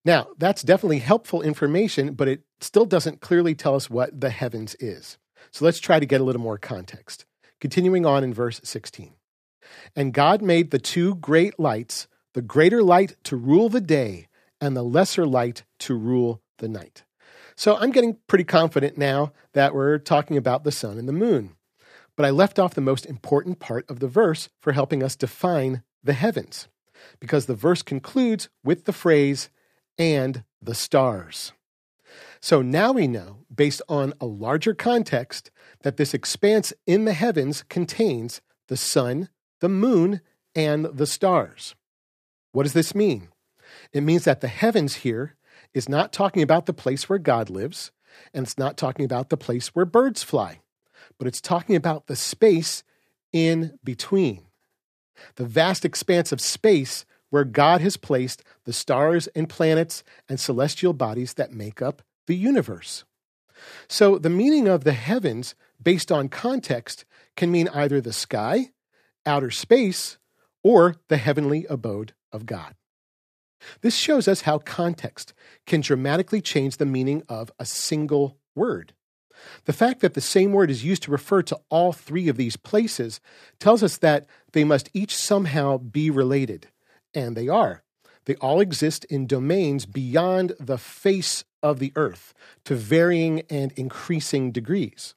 Now, 0.04 0.28
that's 0.38 0.62
definitely 0.62 1.00
helpful 1.00 1.42
information, 1.42 2.14
but 2.14 2.28
it 2.28 2.42
still 2.60 2.84
doesn't 2.84 3.20
clearly 3.20 3.56
tell 3.56 3.74
us 3.74 3.90
what 3.90 4.20
the 4.20 4.30
heavens 4.30 4.76
is. 4.78 5.18
So 5.50 5.64
let's 5.64 5.80
try 5.80 5.98
to 5.98 6.06
get 6.06 6.20
a 6.20 6.24
little 6.24 6.40
more 6.40 6.58
context. 6.58 7.24
Continuing 7.60 8.06
on 8.06 8.22
in 8.22 8.32
verse 8.32 8.60
16. 8.62 9.14
And 9.96 10.14
God 10.14 10.42
made 10.42 10.70
the 10.70 10.78
two 10.78 11.16
great 11.16 11.58
lights, 11.58 12.06
the 12.36 12.42
greater 12.42 12.82
light 12.82 13.16
to 13.24 13.34
rule 13.34 13.70
the 13.70 13.80
day, 13.80 14.28
and 14.60 14.76
the 14.76 14.82
lesser 14.82 15.24
light 15.26 15.64
to 15.78 15.94
rule 15.94 16.42
the 16.58 16.68
night. 16.68 17.02
So 17.56 17.78
I'm 17.78 17.90
getting 17.90 18.18
pretty 18.26 18.44
confident 18.44 18.98
now 18.98 19.32
that 19.54 19.74
we're 19.74 19.96
talking 19.96 20.36
about 20.36 20.62
the 20.62 20.70
sun 20.70 20.98
and 20.98 21.08
the 21.08 21.14
moon. 21.14 21.56
But 22.14 22.26
I 22.26 22.30
left 22.30 22.58
off 22.58 22.74
the 22.74 22.82
most 22.82 23.06
important 23.06 23.58
part 23.58 23.88
of 23.88 24.00
the 24.00 24.06
verse 24.06 24.50
for 24.60 24.72
helping 24.72 25.02
us 25.02 25.16
define 25.16 25.82
the 26.04 26.12
heavens, 26.12 26.68
because 27.20 27.46
the 27.46 27.54
verse 27.54 27.80
concludes 27.80 28.50
with 28.62 28.84
the 28.84 28.92
phrase, 28.92 29.48
and 29.96 30.44
the 30.60 30.74
stars. 30.74 31.54
So 32.42 32.60
now 32.60 32.92
we 32.92 33.08
know, 33.08 33.46
based 33.54 33.80
on 33.88 34.12
a 34.20 34.26
larger 34.26 34.74
context, 34.74 35.50
that 35.84 35.96
this 35.96 36.12
expanse 36.12 36.74
in 36.86 37.06
the 37.06 37.14
heavens 37.14 37.64
contains 37.70 38.42
the 38.68 38.76
sun, 38.76 39.30
the 39.62 39.70
moon, 39.70 40.20
and 40.54 40.84
the 40.84 41.06
stars. 41.06 41.74
What 42.56 42.62
does 42.62 42.72
this 42.72 42.94
mean? 42.94 43.28
It 43.92 44.00
means 44.00 44.24
that 44.24 44.40
the 44.40 44.48
heavens 44.48 44.94
here 44.94 45.34
is 45.74 45.90
not 45.90 46.10
talking 46.10 46.42
about 46.42 46.64
the 46.64 46.72
place 46.72 47.06
where 47.06 47.18
God 47.18 47.50
lives, 47.50 47.92
and 48.32 48.46
it's 48.46 48.56
not 48.56 48.78
talking 48.78 49.04
about 49.04 49.28
the 49.28 49.36
place 49.36 49.74
where 49.74 49.84
birds 49.84 50.22
fly, 50.22 50.60
but 51.18 51.28
it's 51.28 51.42
talking 51.42 51.76
about 51.76 52.06
the 52.06 52.16
space 52.16 52.82
in 53.30 53.78
between. 53.84 54.46
The 55.34 55.44
vast 55.44 55.84
expanse 55.84 56.32
of 56.32 56.40
space 56.40 57.04
where 57.28 57.44
God 57.44 57.82
has 57.82 57.98
placed 57.98 58.42
the 58.64 58.72
stars 58.72 59.26
and 59.36 59.50
planets 59.50 60.02
and 60.26 60.40
celestial 60.40 60.94
bodies 60.94 61.34
that 61.34 61.52
make 61.52 61.82
up 61.82 62.00
the 62.26 62.36
universe. 62.36 63.04
So 63.86 64.16
the 64.16 64.30
meaning 64.30 64.66
of 64.66 64.84
the 64.84 64.94
heavens, 64.94 65.54
based 65.82 66.10
on 66.10 66.30
context, 66.30 67.04
can 67.36 67.52
mean 67.52 67.68
either 67.68 68.00
the 68.00 68.14
sky, 68.14 68.70
outer 69.26 69.50
space, 69.50 70.16
or 70.64 70.96
the 71.08 71.18
heavenly 71.18 71.66
abode 71.68 72.14
of 72.36 72.46
God. 72.46 72.74
This 73.80 73.96
shows 73.96 74.28
us 74.28 74.42
how 74.42 74.58
context 74.58 75.32
can 75.66 75.80
dramatically 75.80 76.40
change 76.40 76.76
the 76.76 76.86
meaning 76.86 77.24
of 77.28 77.50
a 77.58 77.66
single 77.66 78.38
word. 78.54 78.92
The 79.64 79.72
fact 79.72 80.00
that 80.00 80.14
the 80.14 80.20
same 80.20 80.52
word 80.52 80.70
is 80.70 80.84
used 80.84 81.02
to 81.04 81.10
refer 81.10 81.42
to 81.42 81.58
all 81.68 81.92
three 81.92 82.28
of 82.28 82.36
these 82.36 82.56
places 82.56 83.20
tells 83.58 83.82
us 83.82 83.98
that 83.98 84.26
they 84.52 84.64
must 84.64 84.88
each 84.94 85.14
somehow 85.14 85.78
be 85.78 86.10
related, 86.10 86.68
and 87.12 87.36
they 87.36 87.48
are. 87.48 87.82
They 88.24 88.34
all 88.36 88.60
exist 88.60 89.04
in 89.06 89.26
domains 89.26 89.86
beyond 89.86 90.52
the 90.58 90.78
face 90.78 91.44
of 91.62 91.78
the 91.78 91.92
earth 91.96 92.34
to 92.64 92.74
varying 92.74 93.42
and 93.50 93.72
increasing 93.72 94.52
degrees. 94.52 95.14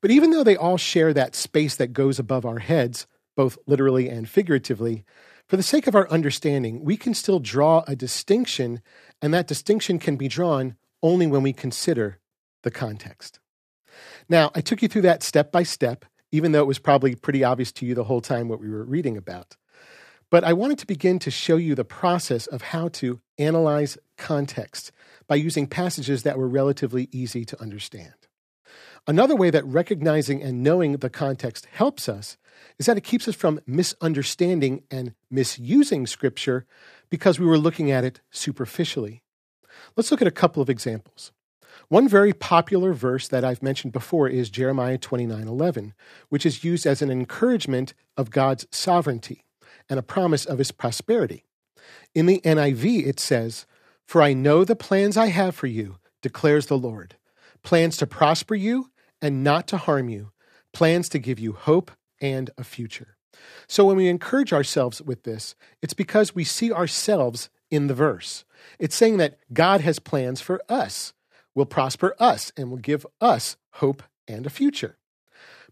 But 0.00 0.10
even 0.10 0.30
though 0.30 0.44
they 0.44 0.56
all 0.56 0.76
share 0.76 1.12
that 1.12 1.34
space 1.34 1.76
that 1.76 1.92
goes 1.92 2.18
above 2.18 2.46
our 2.46 2.60
heads, 2.60 3.06
both 3.36 3.58
literally 3.66 4.08
and 4.08 4.28
figuratively, 4.28 5.04
for 5.50 5.56
the 5.56 5.64
sake 5.64 5.88
of 5.88 5.96
our 5.96 6.08
understanding, 6.10 6.84
we 6.84 6.96
can 6.96 7.12
still 7.12 7.40
draw 7.40 7.82
a 7.88 7.96
distinction, 7.96 8.80
and 9.20 9.34
that 9.34 9.48
distinction 9.48 9.98
can 9.98 10.14
be 10.14 10.28
drawn 10.28 10.76
only 11.02 11.26
when 11.26 11.42
we 11.42 11.52
consider 11.52 12.20
the 12.62 12.70
context. 12.70 13.40
Now, 14.28 14.52
I 14.54 14.60
took 14.60 14.80
you 14.80 14.86
through 14.86 15.02
that 15.02 15.24
step 15.24 15.50
by 15.50 15.64
step, 15.64 16.04
even 16.30 16.52
though 16.52 16.60
it 16.60 16.68
was 16.68 16.78
probably 16.78 17.16
pretty 17.16 17.42
obvious 17.42 17.72
to 17.72 17.84
you 17.84 17.96
the 17.96 18.04
whole 18.04 18.20
time 18.20 18.46
what 18.46 18.60
we 18.60 18.70
were 18.70 18.84
reading 18.84 19.16
about. 19.16 19.56
But 20.30 20.44
I 20.44 20.52
wanted 20.52 20.78
to 20.78 20.86
begin 20.86 21.18
to 21.18 21.32
show 21.32 21.56
you 21.56 21.74
the 21.74 21.84
process 21.84 22.46
of 22.46 22.62
how 22.62 22.86
to 23.02 23.20
analyze 23.36 23.98
context 24.16 24.92
by 25.26 25.34
using 25.34 25.66
passages 25.66 26.22
that 26.22 26.38
were 26.38 26.48
relatively 26.48 27.08
easy 27.10 27.44
to 27.46 27.60
understand. 27.60 28.14
Another 29.08 29.34
way 29.34 29.50
that 29.50 29.66
recognizing 29.66 30.44
and 30.44 30.62
knowing 30.62 30.92
the 30.92 31.10
context 31.10 31.66
helps 31.72 32.08
us 32.08 32.36
is 32.80 32.86
that 32.86 32.96
it 32.96 33.04
keeps 33.04 33.28
us 33.28 33.34
from 33.34 33.60
misunderstanding 33.66 34.82
and 34.90 35.12
misusing 35.30 36.06
Scripture 36.06 36.66
because 37.10 37.38
we 37.38 37.44
were 37.44 37.58
looking 37.58 37.90
at 37.90 38.04
it 38.04 38.22
superficially. 38.30 39.22
Let's 39.96 40.10
look 40.10 40.22
at 40.22 40.26
a 40.26 40.32
couple 40.32 40.62
of 40.62 40.70
examples. 40.70 41.30
One 41.88 42.08
very 42.08 42.32
popular 42.32 42.94
verse 42.94 43.28
that 43.28 43.44
I've 43.44 43.62
mentioned 43.62 43.92
before 43.92 44.28
is 44.28 44.48
Jeremiah 44.48 44.96
29:11, 44.96 45.92
which 46.30 46.46
is 46.46 46.64
used 46.64 46.86
as 46.86 47.02
an 47.02 47.10
encouragement 47.10 47.92
of 48.16 48.30
God's 48.30 48.66
sovereignty 48.70 49.44
and 49.90 49.98
a 49.98 50.02
promise 50.02 50.46
of 50.46 50.56
his 50.56 50.72
prosperity. 50.72 51.44
In 52.14 52.24
the 52.24 52.40
NIV, 52.44 53.06
it 53.06 53.20
says, 53.20 53.66
For 54.06 54.22
I 54.22 54.32
know 54.32 54.64
the 54.64 54.74
plans 54.74 55.18
I 55.18 55.26
have 55.26 55.54
for 55.54 55.66
you, 55.66 55.98
declares 56.22 56.66
the 56.66 56.78
Lord 56.78 57.16
plans 57.62 57.98
to 57.98 58.06
prosper 58.06 58.54
you 58.54 58.90
and 59.20 59.44
not 59.44 59.68
to 59.68 59.76
harm 59.76 60.08
you, 60.08 60.32
plans 60.72 61.10
to 61.10 61.18
give 61.18 61.38
you 61.38 61.52
hope 61.52 61.90
and 62.20 62.50
a 62.58 62.64
future. 62.64 63.16
So 63.66 63.84
when 63.84 63.96
we 63.96 64.08
encourage 64.08 64.52
ourselves 64.52 65.00
with 65.00 65.22
this, 65.22 65.54
it's 65.82 65.94
because 65.94 66.34
we 66.34 66.44
see 66.44 66.72
ourselves 66.72 67.48
in 67.70 67.86
the 67.86 67.94
verse. 67.94 68.44
It's 68.78 68.96
saying 68.96 69.18
that 69.18 69.38
God 69.52 69.80
has 69.80 69.98
plans 69.98 70.40
for 70.40 70.60
us, 70.68 71.12
will 71.54 71.66
prosper 71.66 72.14
us, 72.18 72.52
and 72.56 72.70
will 72.70 72.78
give 72.78 73.06
us 73.20 73.56
hope 73.74 74.02
and 74.26 74.46
a 74.46 74.50
future. 74.50 74.96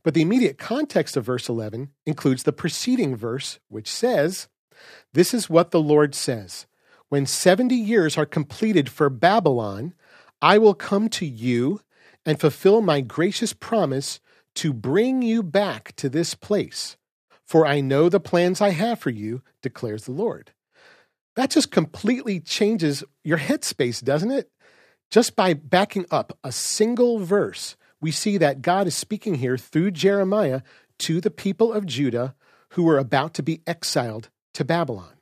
But 0.03 0.15
the 0.15 0.23
immediate 0.23 0.59
context 0.59 1.17
of 1.17 1.25
verse 1.25 1.49
11 1.49 1.91
includes 2.07 2.45
the 2.45 2.53
preceding 2.53 3.17
verse, 3.17 3.59
which 3.69 3.91
says, 3.91 4.49
This 5.13 5.35
is 5.35 5.51
what 5.51 5.71
the 5.71 5.81
Lord 5.81 6.15
says 6.15 6.67
When 7.09 7.27
70 7.27 7.75
years 7.75 8.17
are 8.17 8.27
completed 8.27 8.89
for 8.89 9.11
Babylon, 9.11 9.95
I 10.41 10.59
will 10.59 10.75
come 10.75 11.09
to 11.11 11.27
you 11.27 11.81
and 12.25 12.39
fulfill 12.39 12.81
my 12.81 13.01
gracious 13.01 13.53
promise 13.53 14.21
to 14.59 14.73
bring 14.73 15.23
you 15.23 15.43
back 15.43 15.95
to 15.97 16.09
this 16.09 16.35
place. 16.35 16.97
For 17.47 17.67
I 17.67 17.81
know 17.81 18.09
the 18.09 18.21
plans 18.21 18.61
I 18.61 18.71
have 18.71 18.99
for 18.99 19.11
you, 19.11 19.43
declares 19.63 20.05
the 20.05 20.13
Lord. 20.13 20.53
That 21.37 21.51
just 21.51 21.71
completely 21.71 22.41
changes 22.41 23.05
your 23.25 23.39
headspace, 23.39 24.03
doesn't 24.03 24.31
it? 24.31 24.51
Just 25.11 25.37
by 25.37 25.55
backing 25.55 26.07
up 26.11 26.37
a 26.45 26.53
single 26.53 27.21
verse 27.21 27.77
we 28.01 28.11
see 28.11 28.39
that 28.39 28.63
God 28.63 28.87
is 28.87 28.97
speaking 28.97 29.37
here 29.37 29.57
through 29.57 29.93
Jeremiah 29.93 30.63
to 31.01 31.21
the 31.21 31.31
people 31.31 31.73
of 31.73 31.87
Judah 31.87 32.35
who 32.71 32.85
were 32.85 32.99
about 32.99 33.35
to 33.35 33.43
be 33.43 33.63
exiled 33.67 34.31
to 34.55 34.65
Babylon. 34.65 35.15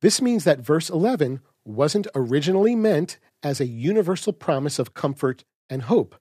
This 0.00 0.20
means 0.20 0.44
that 0.44 0.60
verse 0.60 0.90
11 0.90 1.40
wasn't 1.64 2.06
originally 2.14 2.76
meant 2.76 3.18
as 3.42 3.60
a 3.60 3.66
universal 3.66 4.32
promise 4.32 4.78
of 4.78 4.94
comfort 4.94 5.44
and 5.68 5.82
hope, 5.82 6.16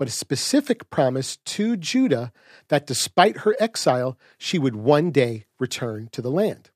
but 0.00 0.08
a 0.08 0.10
specific 0.10 0.88
promise 0.88 1.36
to 1.44 1.76
Judah 1.76 2.32
that 2.68 2.86
despite 2.86 3.40
her 3.40 3.54
exile, 3.60 4.16
she 4.38 4.58
would 4.58 4.74
one 4.74 5.10
day 5.10 5.44
return 5.58 6.08
to 6.12 6.22
the 6.22 6.30
land. 6.30 6.70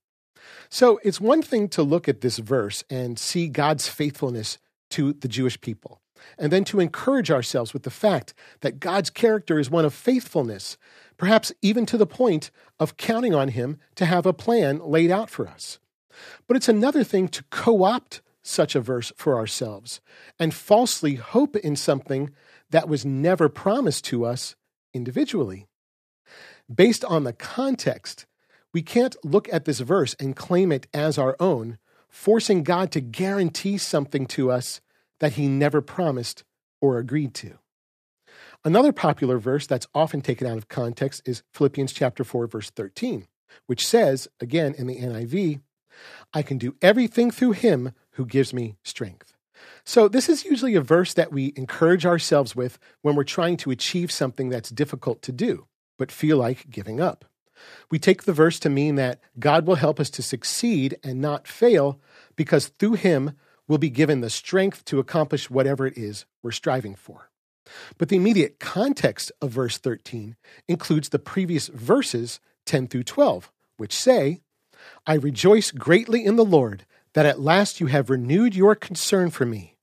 So 0.69 1.01
it's 1.03 1.23
one 1.23 1.41
thing 1.41 1.69
to 1.71 1.83
look 1.83 2.07
at 2.07 2.21
this 2.21 2.37
verse 2.37 2.85
and 2.91 3.19
see 3.19 3.49
God's 3.49 3.89
faithfulness 3.89 4.59
to 4.91 5.15
the 5.15 5.29
Jewish 5.29 5.59
people 5.59 6.03
and 6.39 6.53
then 6.53 6.65
to 6.65 6.81
encourage 6.81 7.31
ourselves 7.31 7.73
with 7.73 7.85
the 7.85 7.91
fact 7.91 8.35
that 8.61 8.79
God's 8.79 9.09
character 9.09 9.59
is 9.59 9.71
one 9.71 9.87
of 9.87 9.95
faithfulness, 9.95 10.77
perhaps 11.17 11.51
even 11.63 11.87
to 11.87 11.97
the 11.97 12.07
point 12.07 12.51
of 12.79 12.99
counting 12.99 13.35
on 13.35 13.49
Him 13.49 13.79
to 13.95 14.05
have 14.05 14.27
a 14.27 14.35
plan 14.35 14.81
laid 14.81 15.11
out 15.11 15.31
for 15.31 15.49
us. 15.49 15.79
But 16.47 16.59
it's 16.59 16.69
another 16.69 17.03
thing 17.03 17.29
to 17.29 17.45
co 17.45 17.85
opt 17.85 18.21
such 18.43 18.75
a 18.75 18.81
verse 18.81 19.11
for 19.17 19.37
ourselves 19.37 20.03
and 20.39 20.53
falsely 20.53 21.15
hope 21.15 21.57
in 21.57 21.75
something 21.75 22.31
that 22.75 22.89
was 22.89 23.05
never 23.05 23.49
promised 23.49 24.05
to 24.05 24.25
us 24.25 24.57
individually. 24.93 25.69
Based 26.75 27.05
on 27.05 27.23
the 27.23 27.33
context, 27.33 28.27
we 28.73 28.83
can't 28.83 29.15
look 29.23 29.49
at 29.53 29.65
this 29.65 29.79
verse 29.79 30.17
and 30.19 30.35
claim 30.35 30.73
it 30.73 30.89
as 30.93 31.17
our 31.17 31.37
own, 31.39 31.79
forcing 32.09 32.65
God 32.65 32.91
to 32.91 33.01
guarantee 33.01 33.79
something 33.79 34.27
to 34.27 34.51
us 34.51 34.81
that 35.21 35.35
he 35.35 35.47
never 35.47 35.81
promised 35.81 36.43
or 36.81 36.99
agreed 36.99 37.33
to. 37.35 37.61
Another 38.65 38.91
popular 38.91 39.39
verse 39.39 39.69
that's 39.69 39.87
often 39.95 40.21
taken 40.21 40.49
out 40.49 40.59
of 40.59 40.67
context 40.67 41.23
is 41.25 41.45
Philippians 41.53 41.93
chapter 41.93 42.25
4 42.25 42.49
verse 42.49 42.71
13, 42.71 43.29
which 43.69 43.87
says, 43.87 44.27
again 44.41 44.75
in 44.77 44.89
the 44.89 44.99
NIV, 44.99 45.61
I 46.33 46.43
can 46.43 46.59
do 46.59 46.75
everything 46.83 47.31
through 47.31 47.53
him 47.53 47.93
who 48.15 48.27
gives 48.27 48.53
me 48.53 48.79
strength. 48.83 49.34
So 49.85 50.09
this 50.09 50.29
is 50.29 50.45
usually 50.45 50.75
a 50.75 50.81
verse 50.81 51.15
that 51.15 51.33
we 51.33 51.53
encourage 51.57 52.07
ourselves 52.07 52.57
with 52.57 52.79
when 53.03 53.15
we're 53.15 53.25
trying 53.25 53.57
to 53.59 53.71
achieve 53.71 54.11
something 54.11 54.49
that's 54.49 54.71
difficult 54.71 55.23
to 55.23 55.33
do, 55.33 55.67
but 55.99 56.13
feel 56.13 56.39
like 56.39 56.71
giving 56.71 57.01
up. 57.01 57.25
We 57.91 57.99
take 57.99 58.25
the 58.25 58.33
verse 58.33 58.59
to 58.61 58.71
mean 58.71 58.97
that 58.97 59.21
God 59.39 59.67
will 59.67 59.77
help 59.77 60.01
us 60.01 60.11
to 60.11 60.23
succeed 60.23 60.97
and 61.03 61.21
not 61.21 61.47
fail 61.47 62.01
because 62.37 62.69
through 62.69 62.95
him 62.95 63.33
we'll 63.69 63.79
be 63.79 63.91
given 63.91 64.21
the 64.21 64.31
strength 64.31 64.85
to 64.87 64.99
accomplish 64.99 65.51
whatever 65.51 65.87
it 65.87 65.97
is 65.97 66.27
we're 66.43 66.51
striving 66.51 66.95
for. 66.95 67.31
But 67.97 68.09
the 68.09 68.17
immediate 68.17 68.61
context 68.61 69.33
of 69.41 69.51
verse 69.51 69.79
13 69.79 70.37
includes 70.69 71.09
the 71.09 71.19
previous 71.19 71.69
verses 71.69 72.41
10 72.67 72.89
through 72.89 73.05
12, 73.05 73.51
which 73.77 73.95
say, 73.95 74.41
I 75.07 75.15
rejoice 75.15 75.71
greatly 75.71 76.25
in 76.25 76.37
the 76.37 76.45
Lord 76.45 76.85
that 77.15 77.27
at 77.27 77.41
last 77.41 77.81
you 77.81 77.87
have 77.87 78.11
renewed 78.11 78.55
your 78.55 78.75
concern 78.75 79.31
for 79.31 79.47
me. 79.47 79.77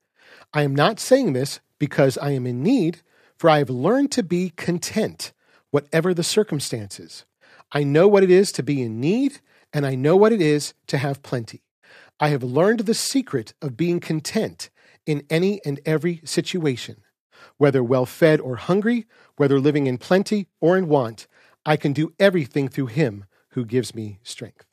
I 0.54 0.62
am 0.64 0.76
not 0.76 1.00
saying 1.00 1.34
this 1.34 1.60
because 1.80 2.18
I 2.18 2.32
am 2.32 2.46
in 2.46 2.62
need, 2.62 3.02
for 3.38 3.50
I 3.50 3.58
have 3.58 3.70
learned 3.70 4.12
to 4.12 4.24
be 4.24 4.52
content, 4.52 5.34
whatever 5.72 6.14
the 6.14 6.24
circumstances. 6.24 7.26
I 7.72 7.84
know 7.84 8.08
what 8.08 8.24
it 8.24 8.30
is 8.30 8.52
to 8.54 8.64
be 8.64 8.82
in 8.82 9.00
need, 9.00 9.40
and 9.74 9.86
I 9.86 9.96
know 9.96 10.16
what 10.16 10.34
it 10.34 10.42
is 10.42 10.74
to 10.88 10.98
have 10.98 11.24
plenty. 11.24 11.64
I 12.20 12.28
have 12.28 12.44
learned 12.44 12.82
the 12.82 12.94
secret 12.94 13.54
of 13.62 13.78
being 13.78 14.00
content 14.00 14.70
in 15.06 15.24
any 15.30 15.60
and 15.66 15.80
every 15.86 16.22
situation. 16.24 16.98
Whether 17.58 17.84
well 17.84 18.06
fed 18.06 18.40
or 18.40 18.58
hungry, 18.58 19.08
whether 19.38 19.60
living 19.60 19.88
in 19.88 19.98
plenty 19.98 20.48
or 20.60 20.78
in 20.78 20.88
want, 20.88 21.28
I 21.66 21.78
can 21.78 21.94
do 21.94 22.14
everything 22.20 22.68
through 22.68 22.88
him 22.88 23.26
who 23.50 23.66
gives 23.66 23.96
me 23.96 24.20
strength. 24.24 24.66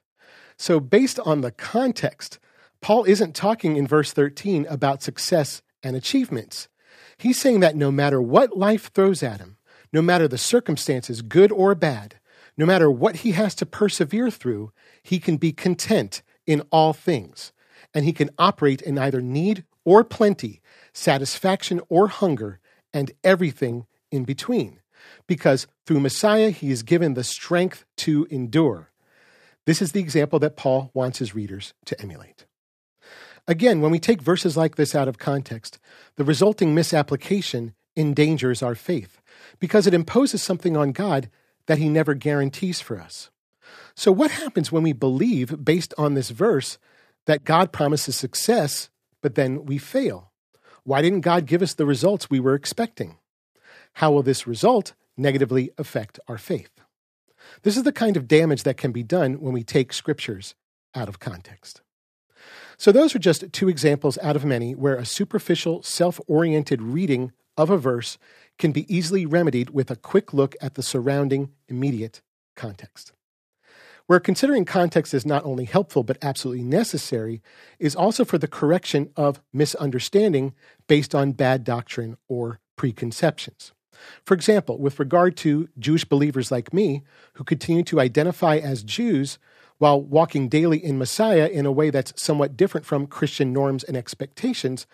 So, 0.56 0.80
based 0.80 1.20
on 1.20 1.40
the 1.40 1.52
context, 1.52 2.38
Paul 2.80 3.04
isn't 3.04 3.34
talking 3.34 3.76
in 3.76 3.86
verse 3.86 4.12
13 4.12 4.66
about 4.68 5.02
success 5.02 5.62
and 5.82 5.96
achievements. 5.96 6.68
He's 7.16 7.40
saying 7.40 7.60
that 7.60 7.76
no 7.76 7.90
matter 7.90 8.22
what 8.22 8.56
life 8.56 8.92
throws 8.92 9.22
at 9.22 9.40
him, 9.40 9.56
no 9.92 10.02
matter 10.02 10.28
the 10.28 10.38
circumstances, 10.38 11.22
good 11.22 11.50
or 11.50 11.74
bad, 11.74 12.20
no 12.56 12.66
matter 12.66 12.90
what 12.90 13.16
he 13.16 13.32
has 13.32 13.54
to 13.56 13.66
persevere 13.66 14.30
through, 14.30 14.72
he 15.02 15.18
can 15.18 15.36
be 15.36 15.52
content 15.52 16.22
in 16.46 16.62
all 16.70 16.92
things. 16.92 17.52
And 17.94 18.04
he 18.04 18.12
can 18.12 18.30
operate 18.38 18.82
in 18.82 18.98
either 18.98 19.20
need 19.20 19.64
or 19.84 20.04
plenty, 20.04 20.60
satisfaction 20.92 21.80
or 21.88 22.08
hunger, 22.08 22.60
and 22.92 23.12
everything 23.24 23.86
in 24.10 24.24
between. 24.24 24.80
Because 25.26 25.66
through 25.86 26.00
Messiah, 26.00 26.50
he 26.50 26.70
is 26.70 26.82
given 26.82 27.14
the 27.14 27.24
strength 27.24 27.84
to 27.98 28.26
endure. 28.30 28.90
This 29.64 29.80
is 29.80 29.92
the 29.92 30.00
example 30.00 30.38
that 30.40 30.56
Paul 30.56 30.90
wants 30.94 31.18
his 31.18 31.34
readers 31.34 31.74
to 31.86 32.00
emulate. 32.00 32.46
Again, 33.48 33.80
when 33.80 33.90
we 33.90 33.98
take 33.98 34.20
verses 34.20 34.58
like 34.58 34.76
this 34.76 34.94
out 34.94 35.08
of 35.08 35.16
context, 35.16 35.78
the 36.16 36.24
resulting 36.24 36.74
misapplication 36.74 37.72
endangers 37.96 38.62
our 38.62 38.74
faith 38.74 39.22
because 39.58 39.86
it 39.86 39.94
imposes 39.94 40.42
something 40.42 40.76
on 40.76 40.92
God 40.92 41.30
that 41.66 41.78
he 41.78 41.88
never 41.88 42.12
guarantees 42.12 42.82
for 42.82 43.00
us. 43.00 43.30
So, 43.94 44.12
what 44.12 44.30
happens 44.30 44.70
when 44.70 44.82
we 44.82 44.92
believe, 44.92 45.64
based 45.64 45.94
on 45.96 46.12
this 46.12 46.28
verse, 46.28 46.76
that 47.24 47.44
God 47.44 47.72
promises 47.72 48.16
success, 48.16 48.90
but 49.22 49.34
then 49.34 49.64
we 49.64 49.78
fail? 49.78 50.30
Why 50.84 51.00
didn't 51.00 51.22
God 51.22 51.46
give 51.46 51.62
us 51.62 51.72
the 51.72 51.86
results 51.86 52.30
we 52.30 52.40
were 52.40 52.54
expecting? 52.54 53.16
How 53.94 54.12
will 54.12 54.22
this 54.22 54.46
result 54.46 54.92
negatively 55.16 55.70
affect 55.78 56.20
our 56.28 56.38
faith? 56.38 56.80
This 57.62 57.78
is 57.78 57.82
the 57.82 57.92
kind 57.92 58.16
of 58.18 58.28
damage 58.28 58.62
that 58.64 58.76
can 58.76 58.92
be 58.92 59.02
done 59.02 59.40
when 59.40 59.54
we 59.54 59.64
take 59.64 59.92
scriptures 59.94 60.54
out 60.94 61.08
of 61.08 61.18
context. 61.18 61.80
So, 62.78 62.92
those 62.92 63.14
are 63.14 63.18
just 63.18 63.52
two 63.52 63.68
examples 63.68 64.18
out 64.22 64.36
of 64.36 64.44
many 64.44 64.74
where 64.74 64.96
a 64.96 65.04
superficial, 65.04 65.82
self 65.82 66.20
oriented 66.28 66.80
reading 66.80 67.32
of 67.56 67.70
a 67.70 67.76
verse 67.76 68.18
can 68.56 68.70
be 68.70 68.92
easily 68.94 69.26
remedied 69.26 69.70
with 69.70 69.90
a 69.90 69.96
quick 69.96 70.32
look 70.32 70.54
at 70.60 70.74
the 70.74 70.82
surrounding 70.82 71.50
immediate 71.68 72.22
context. 72.54 73.12
Where 74.06 74.20
considering 74.20 74.64
context 74.64 75.12
is 75.12 75.26
not 75.26 75.44
only 75.44 75.64
helpful 75.64 76.02
but 76.02 76.18
absolutely 76.22 76.62
necessary 76.62 77.42
is 77.78 77.96
also 77.96 78.24
for 78.24 78.38
the 78.38 78.48
correction 78.48 79.10
of 79.16 79.42
misunderstanding 79.52 80.54
based 80.86 81.14
on 81.14 81.32
bad 81.32 81.64
doctrine 81.64 82.16
or 82.28 82.60
preconceptions. 82.76 83.72
For 84.24 84.34
example, 84.34 84.78
with 84.78 85.00
regard 85.00 85.36
to 85.38 85.68
Jewish 85.78 86.04
believers 86.04 86.50
like 86.50 86.72
me 86.72 87.02
who 87.34 87.44
continue 87.44 87.82
to 87.84 88.00
identify 88.00 88.56
as 88.56 88.82
Jews 88.84 89.38
while 89.78 90.00
walking 90.00 90.48
daily 90.48 90.82
in 90.82 90.98
Messiah 90.98 91.46
in 91.46 91.66
a 91.66 91.72
way 91.72 91.90
that's 91.90 92.20
somewhat 92.20 92.56
different 92.56 92.86
from 92.86 93.06
Christian 93.06 93.52
norms 93.52 93.84
and 93.84 93.96
expectations, 93.96 94.86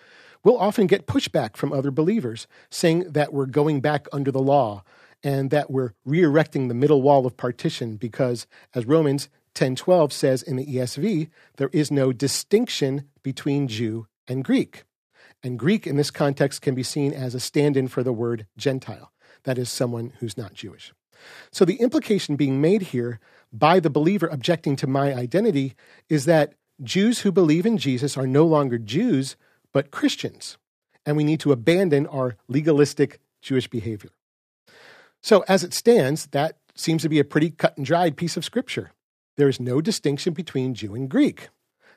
we'll 0.43 0.59
often 0.59 0.87
get 0.87 1.07
pushback 1.07 1.57
from 1.57 1.73
other 1.73 1.91
believers 1.91 2.47
saying 2.71 3.13
that 3.13 3.33
we're 3.33 3.47
going 3.47 3.81
back 3.81 4.07
under 4.13 4.31
the 4.31 4.43
law 4.43 4.83
and 5.23 5.51
that 5.51 5.71
we're 5.71 5.95
re-erecting 6.05 6.69
the 6.69 6.75
middle 6.75 7.01
wall 7.01 7.27
of 7.27 7.37
partition 7.37 7.97
because 7.97 8.47
as 8.75 8.85
Romans 8.85 9.29
10:12 9.55 10.13
says 10.13 10.43
in 10.43 10.57
the 10.57 10.67
ESV, 10.67 11.31
there 11.57 11.71
is 11.73 11.91
no 11.91 12.13
distinction 12.13 13.09
between 13.23 13.69
Jew 13.69 14.07
and 14.29 14.45
Greek. 14.45 14.85
And 15.43 15.59
Greek 15.59 15.87
in 15.87 15.97
this 15.97 16.11
context 16.11 16.63
can 16.63 16.75
be 16.75 16.83
seen 16.83 17.13
as 17.13 17.35
a 17.35 17.41
stand-in 17.41 17.89
for 17.89 18.03
the 18.03 18.13
word 18.13 18.47
Gentile, 18.57 19.13
that 19.45 19.59
is 19.59 19.71
someone 19.71 20.13
who's 20.19 20.37
not 20.37 20.55
Jewish. 20.55 20.93
So 21.51 21.65
the 21.65 21.77
implication 21.77 22.37
being 22.37 22.61
made 22.61 22.83
here 22.83 23.21
by 23.55 23.79
the 23.79 23.91
believer 23.91 24.27
objecting 24.27 24.75
to 24.77 24.87
my 24.87 25.15
identity 25.15 25.75
is 26.09 26.25
that 26.25 26.55
Jews 26.83 27.21
who 27.21 27.31
believe 27.31 27.65
in 27.65 27.79
Jesus 27.79 28.17
are 28.17 28.27
no 28.27 28.45
longer 28.45 28.79
Jews, 28.79 29.37
but 29.73 29.93
Christians, 29.93 30.59
and 31.07 31.17
we 31.17 31.23
need 31.23 31.41
to 31.41 31.53
abandon 31.53 32.07
our 32.09 32.37
legalistic 32.49 33.21
Jewish 33.41 33.69
behavior. 33.69 34.11
So, 35.23 35.45
as 35.47 35.63
it 35.63 35.73
stands, 35.73 36.27
that 36.29 36.59
seems 36.75 37.03
to 37.03 37.09
be 37.09 37.21
a 37.21 37.25
pretty 37.25 37.51
cut 37.51 37.77
and 37.77 37.87
dried 37.87 38.17
piece 38.17 38.37
of 38.37 38.45
scripture. 38.45 38.91
There 39.37 39.49
is 39.49 39.61
no 39.61 39.81
distinction 39.81 40.35
between 40.35 40.75
Jew 40.75 40.95
and 40.95 41.09
Greek. 41.09 41.49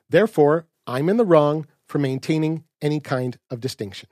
Therefore, 0.09 0.67
I'm 0.85 1.09
in 1.09 1.17
the 1.17 1.25
wrong 1.25 1.65
for 1.87 1.97
maintaining 1.97 2.63
any 2.81 2.99
kind 2.99 3.37
of 3.49 3.59
distinction. 3.59 4.09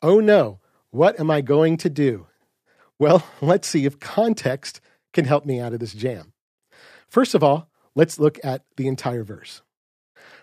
Oh 0.00 0.20
no, 0.20 0.60
what 0.90 1.18
am 1.18 1.30
I 1.30 1.40
going 1.40 1.76
to 1.78 1.90
do? 1.90 2.28
Well, 2.98 3.26
let's 3.40 3.66
see 3.66 3.84
if 3.84 3.98
context 3.98 4.80
can 5.12 5.24
help 5.24 5.44
me 5.44 5.60
out 5.60 5.72
of 5.72 5.80
this 5.80 5.92
jam. 5.92 6.32
First 7.08 7.34
of 7.34 7.42
all, 7.42 7.68
let's 7.94 8.18
look 8.18 8.38
at 8.44 8.64
the 8.76 8.86
entire 8.86 9.24
verse. 9.24 9.62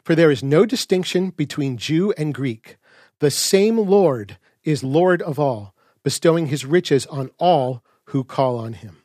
For 0.04 0.16
there 0.16 0.32
is 0.32 0.44
no 0.44 0.66
distinction 0.66 1.32
between 1.32 1.78
Jew 1.78 2.14
and 2.18 2.34
Greek. 2.34 2.78
The 3.20 3.32
same 3.32 3.78
Lord 3.78 4.38
is 4.64 4.84
Lord 4.84 5.22
of 5.22 5.40
all, 5.40 5.74
bestowing 6.04 6.48
his 6.48 6.66
riches 6.66 7.06
on 7.08 7.32
all 7.38 7.84
who 8.06 8.24
call 8.24 8.58
on 8.58 8.74
him. 8.74 8.98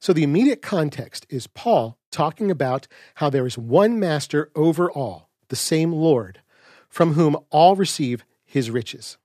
So 0.00 0.12
the 0.12 0.24
immediate 0.24 0.62
context 0.62 1.26
is 1.28 1.46
Paul 1.46 1.96
talking 2.10 2.50
about 2.50 2.88
how 3.16 3.30
there 3.30 3.46
is 3.46 3.56
one 3.56 4.00
master 4.00 4.50
over 4.54 4.90
all, 4.90 5.28
the 5.48 5.56
same 5.56 5.92
Lord, 5.92 6.40
from 6.88 7.14
whom 7.14 7.36
all 7.50 7.76
receive 7.76 8.24
his 8.44 8.70
riches. 8.70 9.16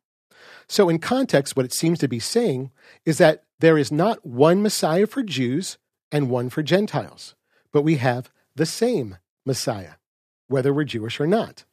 So, 0.67 0.89
in 0.89 0.99
context, 0.99 1.55
what 1.55 1.65
it 1.65 1.73
seems 1.73 1.99
to 1.99 2.07
be 2.07 2.19
saying 2.19 2.71
is 3.05 3.17
that 3.19 3.43
there 3.59 3.77
is 3.77 3.91
not 3.91 4.25
one 4.25 4.61
Messiah 4.61 5.07
for 5.07 5.23
Jews 5.23 5.77
and 6.11 6.29
one 6.29 6.49
for 6.49 6.63
Gentiles, 6.63 7.35
but 7.71 7.81
we 7.81 7.95
have 7.95 8.29
the 8.55 8.65
same 8.65 9.17
Messiah 9.45 9.93
whether 10.47 10.73
we're 10.73 10.83
Jewish 10.83 11.19
or 11.19 11.27
not. 11.27 11.65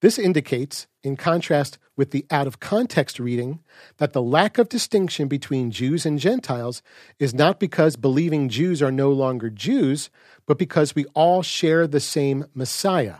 This 0.00 0.18
indicates, 0.18 0.86
in 1.02 1.16
contrast 1.16 1.78
with 1.96 2.10
the 2.10 2.26
out 2.30 2.46
of 2.46 2.60
context 2.60 3.18
reading, 3.18 3.60
that 3.96 4.12
the 4.12 4.22
lack 4.22 4.58
of 4.58 4.68
distinction 4.68 5.28
between 5.28 5.70
Jews 5.70 6.04
and 6.04 6.18
Gentiles 6.18 6.82
is 7.18 7.32
not 7.32 7.58
because 7.58 7.96
believing 7.96 8.48
Jews 8.48 8.82
are 8.82 8.92
no 8.92 9.10
longer 9.10 9.50
Jews, 9.50 10.10
but 10.46 10.58
because 10.58 10.94
we 10.94 11.06
all 11.14 11.42
share 11.42 11.86
the 11.86 12.00
same 12.00 12.46
Messiah. 12.54 13.18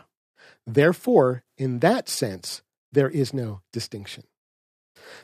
Therefore, 0.67 1.43
in 1.57 1.79
that 1.79 2.07
sense, 2.07 2.61
there 2.91 3.09
is 3.09 3.33
no 3.33 3.61
distinction. 3.71 4.23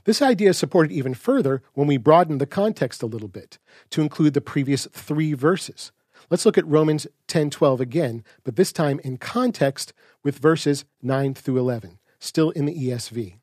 This 0.05 0.21
idea 0.21 0.49
is 0.49 0.57
supported 0.57 0.91
even 0.91 1.13
further 1.13 1.61
when 1.73 1.87
we 1.87 1.97
broaden 1.97 2.37
the 2.37 2.45
context 2.45 3.03
a 3.03 3.07
little 3.07 3.27
bit 3.27 3.57
to 3.91 4.01
include 4.01 4.33
the 4.33 4.41
previous 4.41 4.87
three 4.91 5.33
verses. 5.33 5.91
Let's 6.29 6.45
look 6.45 6.57
at 6.57 6.67
Romans 6.67 7.07
10:12 7.27 7.79
again, 7.79 8.23
but 8.43 8.55
this 8.55 8.71
time 8.71 8.99
in 9.03 9.17
context 9.17 9.93
with 10.23 10.37
verses 10.37 10.85
9 11.01 11.33
through 11.33 11.57
11, 11.57 11.99
still 12.19 12.51
in 12.51 12.65
the 12.65 12.73
ESV. 12.73 13.37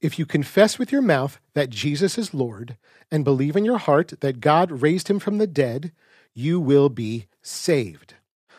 If 0.00 0.18
you 0.18 0.26
confess 0.26 0.78
with 0.78 0.92
your 0.92 1.02
mouth 1.02 1.40
that 1.54 1.70
Jesus 1.70 2.18
is 2.18 2.34
Lord 2.34 2.76
and 3.10 3.24
believe 3.24 3.56
in 3.56 3.64
your 3.64 3.78
heart 3.78 4.14
that 4.20 4.40
God 4.40 4.82
raised 4.82 5.08
him 5.08 5.18
from 5.18 5.38
the 5.38 5.46
dead, 5.46 5.92
you 6.34 6.60
will 6.60 6.88
be 6.88 7.26
saved. 7.40 8.14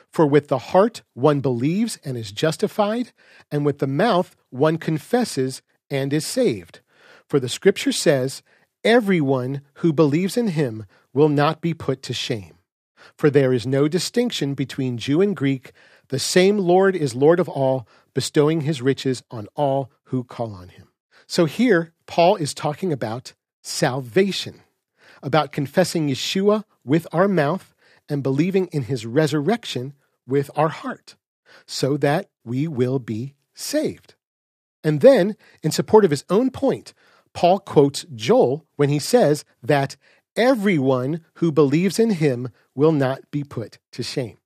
For 0.10 0.26
with 0.28 0.48
the 0.48 0.60
heart 0.60 1.02
one 1.14 1.40
believes 1.40 1.98
and 2.04 2.16
is 2.16 2.32
justified, 2.32 3.12
and 3.52 3.66
with 3.66 3.80
the 3.80 3.88
mouth 3.88 4.36
one 4.52 4.78
confesses 4.78 5.62
and 5.90 6.14
is 6.14 6.26
saved. 6.26 6.82
For 7.34 7.40
the 7.40 7.50
scripture 7.50 7.92
says, 7.92 8.44
Everyone 8.84 9.62
who 9.78 9.92
believes 9.92 10.38
in 10.38 10.50
him 10.50 10.86
will 11.16 11.30
not 11.30 11.62
be 11.62 11.74
put 11.74 12.04
to 12.04 12.14
shame. 12.14 12.60
For 13.18 13.32
there 13.32 13.52
is 13.52 13.66
no 13.66 13.88
distinction 13.88 14.54
between 14.54 15.00
Jew 15.00 15.20
and 15.20 15.36
Greek. 15.36 15.72
The 16.10 16.20
same 16.20 16.60
Lord 16.60 16.96
is 16.96 17.16
Lord 17.16 17.40
of 17.40 17.50
all, 17.50 17.88
bestowing 18.14 18.62
his 18.62 18.84
riches 18.84 19.24
on 19.32 19.48
all 19.56 19.90
who 20.04 20.24
call 20.24 20.54
on 20.54 20.70
him. 20.70 20.90
So 21.26 21.46
here, 21.46 21.92
Paul 22.06 22.36
is 22.36 22.54
talking 22.54 22.94
about 22.94 23.34
salvation, 23.64 24.62
about 25.24 25.52
confessing 25.52 26.10
Yeshua 26.10 26.66
with 26.86 27.08
our 27.12 27.28
mouth 27.28 27.74
and 28.08 28.22
believing 28.22 28.68
in 28.68 28.84
his 28.84 29.08
resurrection 29.08 29.94
with 30.28 30.52
our 30.56 30.70
heart, 30.70 31.16
so 31.66 31.98
that 31.98 32.30
we 32.46 32.68
will 32.68 33.00
be 33.00 33.34
saved. 33.56 34.14
And 34.84 35.02
then, 35.02 35.36
in 35.64 35.72
support 35.72 36.06
of 36.06 36.12
his 36.12 36.26
own 36.30 36.52
point, 36.52 36.94
Paul 37.34 37.60
quotes 37.60 38.06
Joel 38.16 38.66
when 38.76 38.90
he 38.90 39.00
says 39.00 39.44
that 39.62 39.96
everyone 40.36 41.22
who 41.36 41.52
believes 41.52 42.00
in 42.00 42.12
him 42.12 42.50
will 42.76 42.92
not 42.92 43.30
be 43.32 43.44
put 43.44 43.80
to 43.92 44.04
shame. 44.04 44.38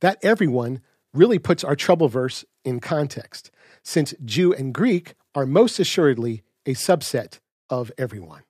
That 0.00 0.18
everyone 0.22 0.80
really 1.12 1.38
puts 1.38 1.64
our 1.64 1.76
trouble 1.76 2.08
verse 2.08 2.44
in 2.64 2.80
context, 2.80 3.50
since 3.82 4.14
Jew 4.24 4.52
and 4.52 4.74
Greek 4.74 5.14
are 5.34 5.46
most 5.46 5.78
assuredly 5.78 6.42
a 6.66 6.74
subset 6.74 7.38
of 7.70 7.92
everyone. 7.96 8.42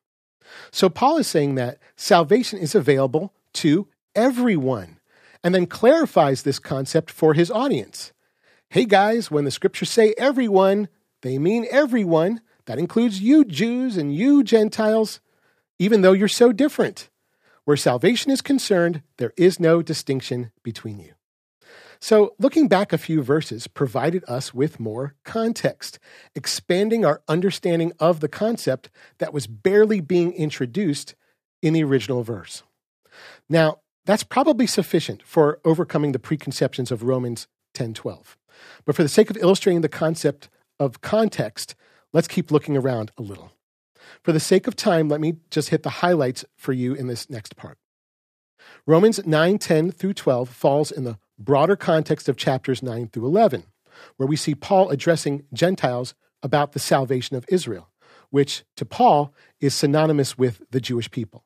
So 0.70 0.88
Paul 0.88 1.18
is 1.18 1.26
saying 1.26 1.56
that 1.56 1.78
salvation 1.96 2.58
is 2.58 2.74
available 2.74 3.34
to 3.54 3.88
everyone, 4.14 4.98
and 5.42 5.54
then 5.54 5.66
clarifies 5.66 6.42
this 6.42 6.58
concept 6.58 7.10
for 7.10 7.34
his 7.34 7.50
audience. 7.50 8.12
Hey 8.70 8.84
guys, 8.84 9.30
when 9.30 9.44
the 9.44 9.50
scriptures 9.50 9.90
say 9.90 10.14
everyone, 10.16 10.88
they 11.22 11.38
mean 11.38 11.66
everyone. 11.70 12.40
That 12.66 12.78
includes 12.78 13.20
you 13.20 13.44
Jews 13.44 13.96
and 13.96 14.14
you 14.14 14.42
Gentiles, 14.44 15.20
even 15.78 16.02
though 16.02 16.12
you're 16.12 16.28
so 16.28 16.52
different. 16.52 17.08
Where 17.64 17.76
salvation 17.76 18.30
is 18.30 18.42
concerned, 18.42 19.02
there 19.18 19.32
is 19.36 19.58
no 19.58 19.82
distinction 19.82 20.52
between 20.62 21.00
you. 21.00 21.14
So, 21.98 22.34
looking 22.38 22.68
back 22.68 22.92
a 22.92 22.98
few 22.98 23.22
verses 23.22 23.66
provided 23.66 24.22
us 24.28 24.52
with 24.52 24.78
more 24.78 25.14
context, 25.24 25.98
expanding 26.34 27.04
our 27.04 27.22
understanding 27.26 27.92
of 27.98 28.20
the 28.20 28.28
concept 28.28 28.90
that 29.18 29.32
was 29.32 29.46
barely 29.46 30.00
being 30.00 30.32
introduced 30.34 31.14
in 31.62 31.72
the 31.72 31.82
original 31.82 32.22
verse. 32.22 32.62
Now, 33.48 33.78
that's 34.04 34.22
probably 34.22 34.66
sufficient 34.66 35.22
for 35.22 35.58
overcoming 35.64 36.12
the 36.12 36.18
preconceptions 36.18 36.90
of 36.92 37.02
Romans 37.02 37.48
10:12. 37.74 38.36
But 38.84 38.94
for 38.94 39.02
the 39.02 39.08
sake 39.08 39.30
of 39.30 39.36
illustrating 39.38 39.80
the 39.80 39.88
concept 39.88 40.48
of 40.78 41.00
context, 41.00 41.74
let's 42.12 42.28
keep 42.28 42.50
looking 42.50 42.76
around 42.76 43.10
a 43.18 43.22
little. 43.22 43.52
For 44.22 44.32
the 44.32 44.40
sake 44.40 44.66
of 44.66 44.76
time, 44.76 45.08
let 45.08 45.20
me 45.20 45.36
just 45.50 45.70
hit 45.70 45.82
the 45.82 45.90
highlights 45.90 46.44
for 46.56 46.72
you 46.72 46.94
in 46.94 47.06
this 47.06 47.28
next 47.28 47.56
part. 47.56 47.78
Romans 48.86 49.24
9, 49.24 49.58
10 49.58 49.90
through 49.90 50.14
12 50.14 50.48
falls 50.48 50.90
in 50.90 51.04
the 51.04 51.18
broader 51.38 51.76
context 51.76 52.28
of 52.28 52.36
chapters 52.36 52.82
9 52.82 53.08
through 53.08 53.26
11, 53.26 53.64
where 54.16 54.26
we 54.26 54.36
see 54.36 54.54
Paul 54.54 54.90
addressing 54.90 55.44
Gentiles 55.52 56.14
about 56.42 56.72
the 56.72 56.78
salvation 56.78 57.36
of 57.36 57.44
Israel, 57.48 57.90
which 58.30 58.64
to 58.76 58.84
Paul 58.84 59.34
is 59.60 59.74
synonymous 59.74 60.38
with 60.38 60.62
the 60.70 60.80
Jewish 60.80 61.10
people. 61.10 61.44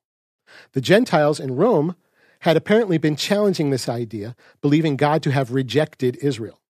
The 0.73 0.81
Gentiles 0.81 1.41
in 1.41 1.57
Rome 1.57 1.95
had 2.41 2.57
apparently 2.57 2.99
been 2.99 3.17
challenging 3.17 3.71
this 3.71 3.89
idea, 3.89 4.35
believing 4.61 4.97
God 4.97 5.23
to 5.23 5.31
have 5.31 5.53
rejected 5.53 6.17
Israel. 6.23 6.61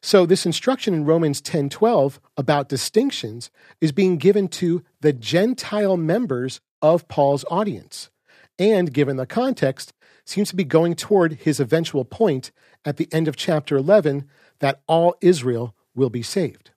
So 0.00 0.26
this 0.26 0.46
instruction 0.46 0.94
in 0.94 1.04
Romans 1.04 1.40
10:12 1.40 2.20
about 2.36 2.68
distinctions 2.68 3.50
is 3.80 3.92
being 3.92 4.16
given 4.16 4.48
to 4.48 4.82
the 5.00 5.12
Gentile 5.12 5.96
members 5.96 6.60
of 6.80 7.08
Paul's 7.08 7.44
audience. 7.50 8.10
And 8.58 8.92
given 8.92 9.16
the 9.16 9.26
context, 9.26 9.92
seems 10.24 10.50
to 10.50 10.56
be 10.56 10.64
going 10.64 10.94
toward 10.94 11.34
his 11.34 11.58
eventual 11.58 12.04
point 12.04 12.50
at 12.84 12.96
the 12.96 13.08
end 13.12 13.28
of 13.28 13.36
chapter 13.36 13.76
11 13.76 14.28
that 14.60 14.82
all 14.86 15.16
Israel 15.20 15.74
will 15.94 16.10
be 16.10 16.22
saved, 16.22 16.70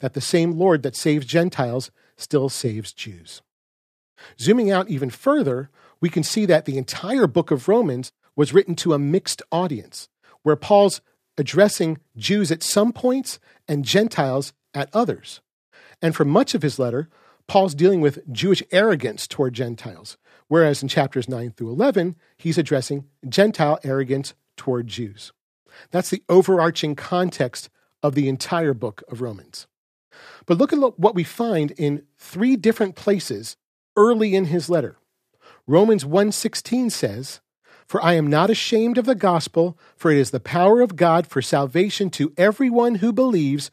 that 0.00 0.14
the 0.14 0.20
same 0.20 0.52
Lord 0.52 0.82
that 0.82 0.96
saves 0.96 1.26
Gentiles 1.26 1.90
still 2.16 2.48
saves 2.48 2.92
Jews. 2.92 3.42
Zooming 4.38 4.70
out 4.70 4.90
even 4.90 5.08
further, 5.08 5.70
we 6.00 6.10
can 6.10 6.22
see 6.22 6.46
that 6.46 6.66
the 6.66 6.76
entire 6.76 7.26
book 7.26 7.50
of 7.50 7.68
Romans 7.68 8.12
was 8.36 8.52
written 8.52 8.74
to 8.76 8.92
a 8.92 8.98
mixed 8.98 9.42
audience, 9.50 10.08
where 10.42 10.56
Paul's 10.56 11.00
addressing 11.40 11.98
Jews 12.16 12.52
at 12.52 12.62
some 12.62 12.92
points 12.92 13.40
and 13.66 13.84
Gentiles 13.84 14.52
at 14.74 14.90
others. 14.92 15.40
And 16.02 16.14
for 16.14 16.24
much 16.24 16.54
of 16.54 16.62
his 16.62 16.78
letter, 16.78 17.08
Paul's 17.48 17.74
dealing 17.74 18.02
with 18.02 18.30
Jewish 18.30 18.62
arrogance 18.70 19.26
toward 19.26 19.54
Gentiles, 19.54 20.18
whereas 20.48 20.82
in 20.82 20.88
chapters 20.88 21.28
9 21.28 21.52
through 21.52 21.70
11, 21.70 22.14
he's 22.36 22.58
addressing 22.58 23.06
Gentile 23.26 23.78
arrogance 23.82 24.34
toward 24.56 24.86
Jews. 24.86 25.32
That's 25.90 26.10
the 26.10 26.22
overarching 26.28 26.94
context 26.94 27.70
of 28.02 28.14
the 28.14 28.28
entire 28.28 28.74
book 28.74 29.02
of 29.08 29.22
Romans. 29.22 29.66
But 30.44 30.58
look 30.58 30.72
at 30.72 30.98
what 30.98 31.14
we 31.14 31.24
find 31.24 31.70
in 31.72 32.04
three 32.18 32.56
different 32.56 32.96
places 32.96 33.56
early 33.96 34.34
in 34.34 34.44
his 34.46 34.68
letter. 34.68 34.98
Romans 35.66 36.04
1:16 36.04 36.90
says, 36.90 37.40
"For 37.90 38.00
I 38.04 38.12
am 38.12 38.28
not 38.28 38.50
ashamed 38.50 38.98
of 38.98 39.04
the 39.04 39.16
gospel, 39.16 39.76
for 39.96 40.12
it 40.12 40.18
is 40.18 40.30
the 40.30 40.38
power 40.38 40.80
of 40.80 40.94
God 40.94 41.26
for 41.26 41.42
salvation 41.42 42.08
to 42.10 42.32
everyone 42.36 42.94
who 42.94 43.12
believes, 43.12 43.68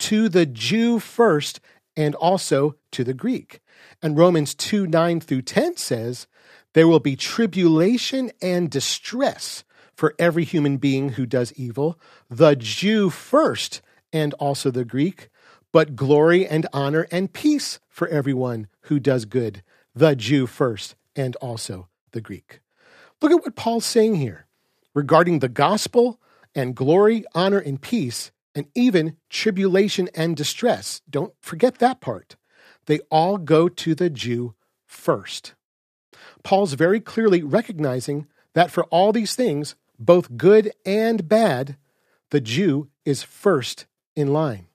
to 0.00 0.28
the 0.28 0.44
Jew 0.44 0.98
first 0.98 1.58
and 1.96 2.14
also 2.16 2.76
to 2.90 3.02
the 3.02 3.14
Greek." 3.14 3.62
And 4.02 4.18
Romans 4.18 4.54
2 4.54 4.86
9 4.86 5.20
through 5.20 5.40
10 5.40 5.78
says, 5.78 6.26
There 6.74 6.86
will 6.86 7.00
be 7.00 7.16
tribulation 7.16 8.30
and 8.42 8.70
distress 8.70 9.64
for 9.94 10.14
every 10.18 10.44
human 10.44 10.76
being 10.76 11.12
who 11.12 11.24
does 11.24 11.54
evil, 11.54 11.98
the 12.28 12.54
Jew 12.54 13.08
first 13.08 13.80
and 14.12 14.34
also 14.34 14.70
the 14.70 14.84
Greek, 14.84 15.30
but 15.72 15.96
glory 15.96 16.46
and 16.46 16.66
honor 16.74 17.08
and 17.10 17.32
peace 17.32 17.80
for 17.88 18.06
everyone 18.08 18.68
who 18.82 19.00
does 19.00 19.24
good, 19.24 19.62
the 19.94 20.14
Jew 20.14 20.46
first 20.46 20.94
and 21.16 21.36
also 21.36 21.88
the 22.10 22.20
Greek. 22.20 22.60
Look 23.22 23.30
at 23.30 23.44
what 23.44 23.54
Paul's 23.54 23.86
saying 23.86 24.16
here 24.16 24.46
regarding 24.94 25.38
the 25.38 25.48
gospel 25.48 26.20
and 26.54 26.74
glory, 26.74 27.24
honor, 27.34 27.58
and 27.58 27.80
peace, 27.80 28.32
and 28.54 28.66
even 28.74 29.16
tribulation 29.30 30.10
and 30.14 30.36
distress. 30.36 31.00
Don't 31.08 31.32
forget 31.40 31.78
that 31.78 32.00
part 32.00 32.36
they 32.86 32.98
all 33.10 33.38
go 33.38 33.68
to 33.68 33.94
the 33.94 34.10
Jew 34.10 34.54
first. 34.86 35.54
Paul's 36.42 36.72
very 36.74 36.98
clearly 37.00 37.40
recognizing 37.42 38.26
that 38.54 38.72
for 38.72 38.84
all 38.84 39.12
these 39.12 39.36
things, 39.36 39.76
both 40.00 40.36
good 40.36 40.72
and 40.84 41.28
bad, 41.28 41.76
the 42.30 42.40
Jew 42.40 42.88
is 43.04 43.22
first 43.22 43.86
in 44.16 44.32
line. 44.32 44.66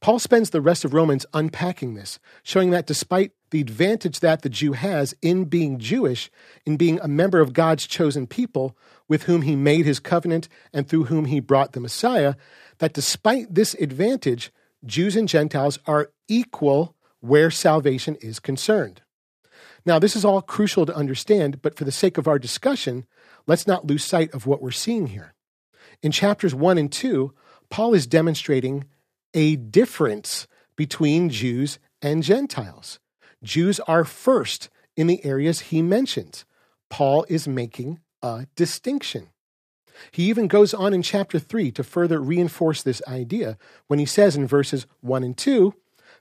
Paul 0.00 0.18
spends 0.18 0.50
the 0.50 0.60
rest 0.60 0.84
of 0.84 0.92
Romans 0.92 1.24
unpacking 1.32 1.94
this, 1.94 2.18
showing 2.42 2.70
that 2.70 2.86
despite 2.86 3.32
the 3.56 3.62
advantage 3.62 4.20
that 4.20 4.42
the 4.42 4.50
Jew 4.50 4.74
has 4.74 5.14
in 5.22 5.46
being 5.46 5.78
Jewish, 5.78 6.30
in 6.66 6.76
being 6.76 7.00
a 7.00 7.08
member 7.08 7.40
of 7.40 7.54
God's 7.54 7.86
chosen 7.86 8.26
people 8.26 8.76
with 9.08 9.22
whom 9.22 9.40
he 9.40 9.56
made 9.56 9.86
his 9.86 9.98
covenant 9.98 10.46
and 10.74 10.86
through 10.86 11.04
whom 11.04 11.24
he 11.24 11.40
brought 11.40 11.72
the 11.72 11.80
Messiah, 11.80 12.34
that 12.80 12.92
despite 12.92 13.54
this 13.54 13.72
advantage, 13.72 14.52
Jews 14.84 15.16
and 15.16 15.26
Gentiles 15.26 15.78
are 15.86 16.10
equal 16.28 16.94
where 17.20 17.50
salvation 17.50 18.16
is 18.16 18.38
concerned. 18.38 19.00
Now, 19.86 19.98
this 19.98 20.16
is 20.16 20.24
all 20.26 20.42
crucial 20.42 20.84
to 20.84 20.94
understand, 20.94 21.62
but 21.62 21.78
for 21.78 21.84
the 21.84 21.90
sake 21.90 22.18
of 22.18 22.28
our 22.28 22.38
discussion, 22.38 23.06
let's 23.46 23.66
not 23.66 23.86
lose 23.86 24.04
sight 24.04 24.34
of 24.34 24.46
what 24.46 24.60
we're 24.60 24.70
seeing 24.70 25.06
here. 25.06 25.32
In 26.02 26.12
chapters 26.12 26.54
1 26.54 26.76
and 26.76 26.92
2, 26.92 27.32
Paul 27.70 27.94
is 27.94 28.06
demonstrating 28.06 28.84
a 29.32 29.56
difference 29.56 30.46
between 30.76 31.30
Jews 31.30 31.78
and 32.02 32.22
Gentiles. 32.22 32.98
Jews 33.42 33.80
are 33.80 34.04
first 34.04 34.68
in 34.96 35.06
the 35.06 35.24
areas 35.24 35.60
he 35.60 35.82
mentions. 35.82 36.44
Paul 36.88 37.24
is 37.28 37.46
making 37.46 38.00
a 38.22 38.46
distinction. 38.56 39.28
He 40.10 40.24
even 40.24 40.46
goes 40.46 40.74
on 40.74 40.92
in 40.92 41.02
chapter 41.02 41.38
3 41.38 41.70
to 41.72 41.82
further 41.82 42.20
reinforce 42.20 42.82
this 42.82 43.02
idea 43.08 43.56
when 43.86 43.98
he 43.98 44.06
says 44.06 44.36
in 44.36 44.46
verses 44.46 44.86
1 45.00 45.24
and 45.24 45.36
2 45.36 45.72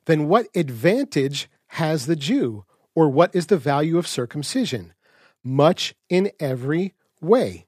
then 0.06 0.28
what 0.28 0.48
advantage 0.56 1.50
has 1.68 2.06
the 2.06 2.16
Jew? 2.16 2.66
Or 2.94 3.10
what 3.10 3.36
is 3.36 3.48
the 3.48 3.58
value 3.58 3.98
of 3.98 4.08
circumcision? 4.08 4.94
Much 5.44 5.96
in 6.10 6.32
every 6.40 6.94
way. 7.22 7.66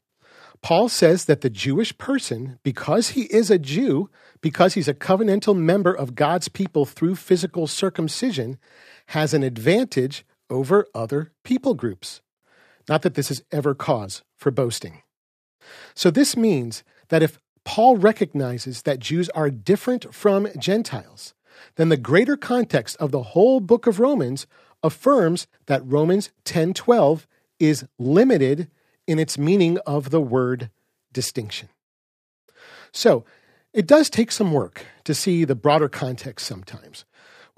Paul 0.61 0.89
says 0.89 1.25
that 1.25 1.41
the 1.41 1.49
Jewish 1.49 1.95
person, 1.97 2.59
because 2.63 3.09
he 3.09 3.23
is 3.23 3.51
a 3.51 3.59
Jew, 3.59 4.09
because 4.41 4.73
he's 4.73 4.87
a 4.87 4.93
covenantal 4.93 5.55
member 5.55 5.93
of 5.93 6.15
God's 6.15 6.47
people 6.47 6.85
through 6.85 7.15
physical 7.15 7.67
circumcision, 7.67 8.57
has 9.07 9.33
an 9.33 9.43
advantage 9.43 10.25
over 10.49 10.87
other 10.93 11.31
people 11.43 11.73
groups. 11.73 12.21
Not 12.87 13.01
that 13.01 13.15
this 13.15 13.31
is 13.31 13.43
ever 13.51 13.75
cause 13.75 14.23
for 14.35 14.51
boasting. 14.51 15.01
So, 15.93 16.09
this 16.09 16.37
means 16.37 16.83
that 17.09 17.23
if 17.23 17.39
Paul 17.65 17.97
recognizes 17.97 18.83
that 18.83 18.99
Jews 18.99 19.29
are 19.29 19.49
different 19.49 20.13
from 20.13 20.47
Gentiles, 20.57 21.33
then 21.75 21.89
the 21.89 21.97
greater 21.97 22.37
context 22.37 22.95
of 22.97 23.11
the 23.11 23.23
whole 23.23 23.59
book 23.59 23.87
of 23.87 23.99
Romans 23.99 24.47
affirms 24.83 25.47
that 25.65 25.85
Romans 25.85 26.29
10:12 26.45 27.27
is 27.59 27.85
limited 27.97 28.69
in 29.05 29.19
its 29.19 29.37
meaning 29.37 29.79
of 29.79 30.09
the 30.11 30.21
word 30.21 30.69
distinction. 31.11 31.69
So, 32.91 33.25
it 33.73 33.85
does 33.85 34.09
take 34.09 34.31
some 34.31 34.53
work 34.53 34.85
to 35.03 35.13
see 35.13 35.43
the 35.43 35.55
broader 35.55 35.89
context 35.89 36.45
sometimes. 36.47 37.05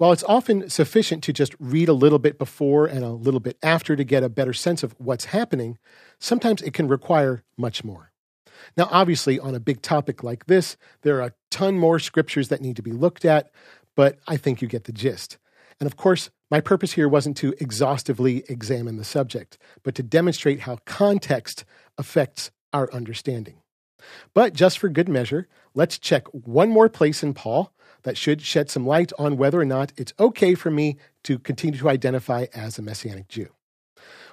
While 0.00 0.12
it's 0.12 0.24
often 0.24 0.70
sufficient 0.70 1.22
to 1.24 1.32
just 1.34 1.54
read 1.58 1.90
a 1.90 1.92
little 1.92 2.18
bit 2.18 2.38
before 2.38 2.86
and 2.86 3.04
a 3.04 3.10
little 3.10 3.38
bit 3.38 3.58
after 3.62 3.96
to 3.96 4.02
get 4.02 4.22
a 4.22 4.30
better 4.30 4.54
sense 4.54 4.82
of 4.82 4.94
what's 4.96 5.26
happening, 5.26 5.76
sometimes 6.18 6.62
it 6.62 6.72
can 6.72 6.88
require 6.88 7.42
much 7.58 7.84
more. 7.84 8.10
Now, 8.78 8.88
obviously, 8.90 9.38
on 9.38 9.54
a 9.54 9.60
big 9.60 9.82
topic 9.82 10.22
like 10.22 10.46
this, 10.46 10.78
there 11.02 11.18
are 11.18 11.26
a 11.26 11.34
ton 11.50 11.78
more 11.78 11.98
scriptures 11.98 12.48
that 12.48 12.62
need 12.62 12.76
to 12.76 12.82
be 12.82 12.92
looked 12.92 13.26
at, 13.26 13.50
but 13.94 14.18
I 14.26 14.38
think 14.38 14.62
you 14.62 14.68
get 14.68 14.84
the 14.84 14.92
gist. 14.92 15.36
And 15.78 15.86
of 15.86 15.98
course, 15.98 16.30
my 16.50 16.62
purpose 16.62 16.92
here 16.92 17.06
wasn't 17.06 17.36
to 17.36 17.52
exhaustively 17.60 18.42
examine 18.48 18.96
the 18.96 19.04
subject, 19.04 19.58
but 19.82 19.94
to 19.96 20.02
demonstrate 20.02 20.60
how 20.60 20.78
context 20.86 21.66
affects 21.98 22.50
our 22.72 22.90
understanding. 22.90 23.60
But 24.32 24.54
just 24.54 24.78
for 24.78 24.88
good 24.88 25.10
measure, 25.10 25.46
let's 25.74 25.98
check 25.98 26.26
one 26.28 26.70
more 26.70 26.88
place 26.88 27.22
in 27.22 27.34
Paul 27.34 27.74
that 28.02 28.16
should 28.16 28.42
shed 28.42 28.70
some 28.70 28.86
light 28.86 29.12
on 29.18 29.36
whether 29.36 29.60
or 29.60 29.64
not 29.64 29.92
it's 29.96 30.14
okay 30.18 30.54
for 30.54 30.70
me 30.70 30.96
to 31.24 31.38
continue 31.38 31.78
to 31.78 31.88
identify 31.88 32.46
as 32.54 32.78
a 32.78 32.82
Messianic 32.82 33.28
Jew. 33.28 33.48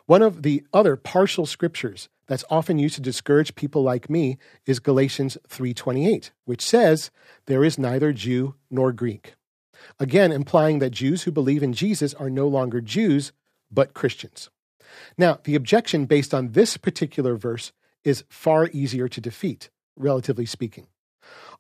One 0.06 0.22
of 0.22 0.44
the 0.44 0.64
other 0.74 0.96
partial 0.96 1.46
scriptures 1.46 2.08
that's 2.28 2.46
often 2.50 2.80
used 2.80 2.96
to 2.96 3.02
discourage 3.02 3.56
people 3.56 3.84
like 3.84 4.10
me 4.10 4.38
is 4.66 4.80
Galatians 4.80 5.38
3:28, 5.48 6.32
which 6.46 6.62
says, 6.62 7.12
"There 7.46 7.64
is 7.64 7.78
neither 7.78 8.14
Jew 8.14 8.56
nor 8.70 8.92
Greek." 8.92 9.36
Again, 10.00 10.32
implying 10.32 10.80
that 10.80 10.92
Jews 10.92 11.24
who 11.24 11.32
believe 11.32 11.64
in 11.64 11.74
Jesus 11.74 12.14
are 12.14 12.30
no 12.30 12.48
longer 12.48 12.82
Jews, 12.82 13.32
but 13.72 13.94
Christians. 13.94 14.50
Now, 15.18 15.40
the 15.44 15.56
objection 15.56 16.06
based 16.06 16.34
on 16.34 16.52
this 16.52 16.78
particular 16.78 17.36
verse 17.36 17.72
is 18.04 18.24
far 18.30 18.70
easier 18.72 19.08
to 19.10 19.22
defeat, 19.22 19.70
relatively 19.96 20.46
speaking. 20.46 20.88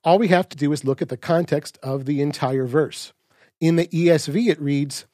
All 0.04 0.20
we 0.20 0.28
have 0.30 0.48
to 0.50 0.58
do 0.58 0.72
is 0.72 0.84
look 0.84 1.02
at 1.02 1.10
the 1.10 1.18
context 1.18 1.78
of 1.84 2.06
the 2.06 2.22
entire 2.22 2.66
verse. 2.66 3.14
In 3.60 3.76
the 3.76 3.88
ESV, 3.88 4.50
it 4.50 4.62
reads, 4.62 5.06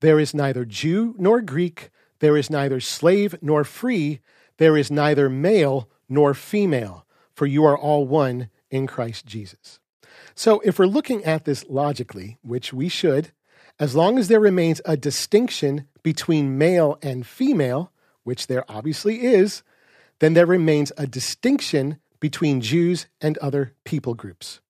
There 0.00 0.18
is 0.18 0.34
neither 0.34 0.64
Jew 0.64 1.14
nor 1.18 1.40
Greek, 1.40 1.90
there 2.18 2.36
is 2.36 2.50
neither 2.50 2.80
slave 2.80 3.36
nor 3.40 3.64
free, 3.64 4.20
there 4.58 4.76
is 4.76 4.90
neither 4.90 5.28
male 5.28 5.88
nor 6.08 6.34
female, 6.34 7.06
for 7.34 7.46
you 7.46 7.64
are 7.64 7.78
all 7.78 8.06
one 8.06 8.50
in 8.70 8.86
Christ 8.86 9.26
Jesus. 9.26 9.78
So, 10.34 10.60
if 10.60 10.78
we're 10.78 10.86
looking 10.86 11.24
at 11.24 11.44
this 11.44 11.64
logically, 11.68 12.38
which 12.42 12.72
we 12.72 12.88
should, 12.88 13.32
as 13.78 13.94
long 13.94 14.18
as 14.18 14.28
there 14.28 14.40
remains 14.40 14.80
a 14.84 14.96
distinction 14.96 15.86
between 16.02 16.58
male 16.58 16.98
and 17.02 17.26
female, 17.26 17.90
which 18.24 18.46
there 18.46 18.64
obviously 18.70 19.22
is, 19.24 19.62
then 20.20 20.34
there 20.34 20.46
remains 20.46 20.92
a 20.96 21.06
distinction 21.06 21.98
between 22.22 22.60
Jews 22.60 23.08
and 23.20 23.36
other 23.38 23.74
people 23.84 24.14
groups. 24.14 24.60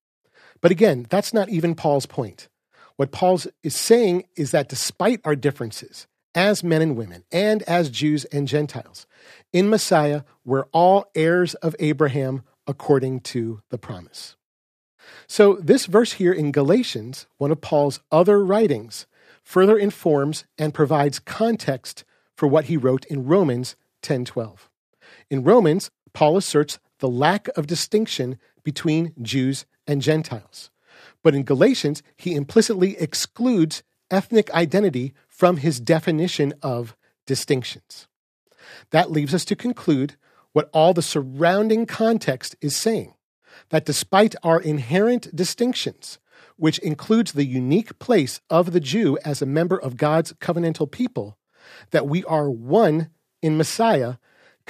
But 0.63 0.71
again, 0.71 1.07
that's 1.11 1.35
not 1.35 1.51
even 1.51 1.75
Paul's 1.75 2.07
point. 2.07 2.49
What 2.97 3.13
Paul 3.13 3.41
is 3.63 3.77
saying 3.77 4.25
is 4.37 4.53
that 4.53 4.71
despite 4.71 5.21
our 5.23 5.37
differences, 5.37 6.07
as 6.35 6.65
men 6.65 6.81
and 6.81 6.97
women, 6.97 7.25
and 7.31 7.63
as 7.65 7.91
Jews 7.91 8.25
and 8.27 8.49
Gentiles, 8.49 9.07
in 9.53 9.69
Messiah, 9.69 10.23
we're 10.47 10.65
all 10.73 11.05
heirs 11.15 11.53
of 11.57 11.77
Abraham 11.79 12.43
according 12.67 13.21
to 13.21 13.61
the 13.69 13.77
promise. 13.77 14.35
So, 15.27 15.57
this 15.57 15.85
verse 15.85 16.13
here 16.13 16.33
in 16.33 16.53
Galatians, 16.53 17.27
one 17.37 17.51
of 17.51 17.61
Paul's 17.61 18.01
other 18.11 18.43
writings, 18.43 19.07
further 19.43 19.77
informs 19.77 20.47
and 20.57 20.73
provides 20.73 21.19
context 21.19 22.05
for 22.35 22.47
what 22.47 22.67
he 22.67 22.79
wrote 22.79 23.05
in 23.07 23.27
Romans 23.27 23.77
10:12. 24.01 24.71
In 25.29 25.45
Romans, 25.45 25.91
Paul 26.15 26.39
asserts 26.39 26.79
the 27.03 27.09
lack 27.09 27.49
of 27.57 27.67
distinction 27.67 28.39
between 28.63 29.13
Jews 29.21 29.67
and 29.89 30.01
Gentiles. 30.01 30.71
But 31.25 31.35
in 31.35 31.43
Galatians, 31.43 32.01
he 32.17 32.37
implicitly 32.37 32.97
excludes 32.97 33.83
ethnic 34.09 34.49
identity 34.53 35.13
from 35.27 35.57
his 35.57 35.81
definition 35.81 36.55
of 36.63 36.95
distinctions. 37.27 38.07
That 38.91 39.11
leaves 39.11 39.35
us 39.35 39.45
to 39.47 39.57
conclude 39.57 40.15
what 40.53 40.71
all 40.73 40.95
the 40.95 41.03
surrounding 41.03 41.87
context 41.87 42.55
is 42.61 42.77
saying 42.77 43.15
that 43.71 43.85
despite 43.85 44.37
our 44.45 44.61
inherent 44.61 45.35
distinctions, 45.35 46.21
which 46.57 46.79
includes 46.79 47.33
the 47.33 47.45
unique 47.45 47.99
place 47.99 48.41
of 48.49 48.71
the 48.71 48.81
Jew 48.81 49.19
as 49.25 49.43
a 49.43 49.47
member 49.47 49.77
of 49.77 49.97
God's 49.97 50.35
covenantal 50.35 50.89
people, 50.89 51.37
that 51.91 52.07
we 52.07 52.23
are 52.25 52.49
one 52.49 53.11
in 53.43 53.57
Messiah, 53.57 54.19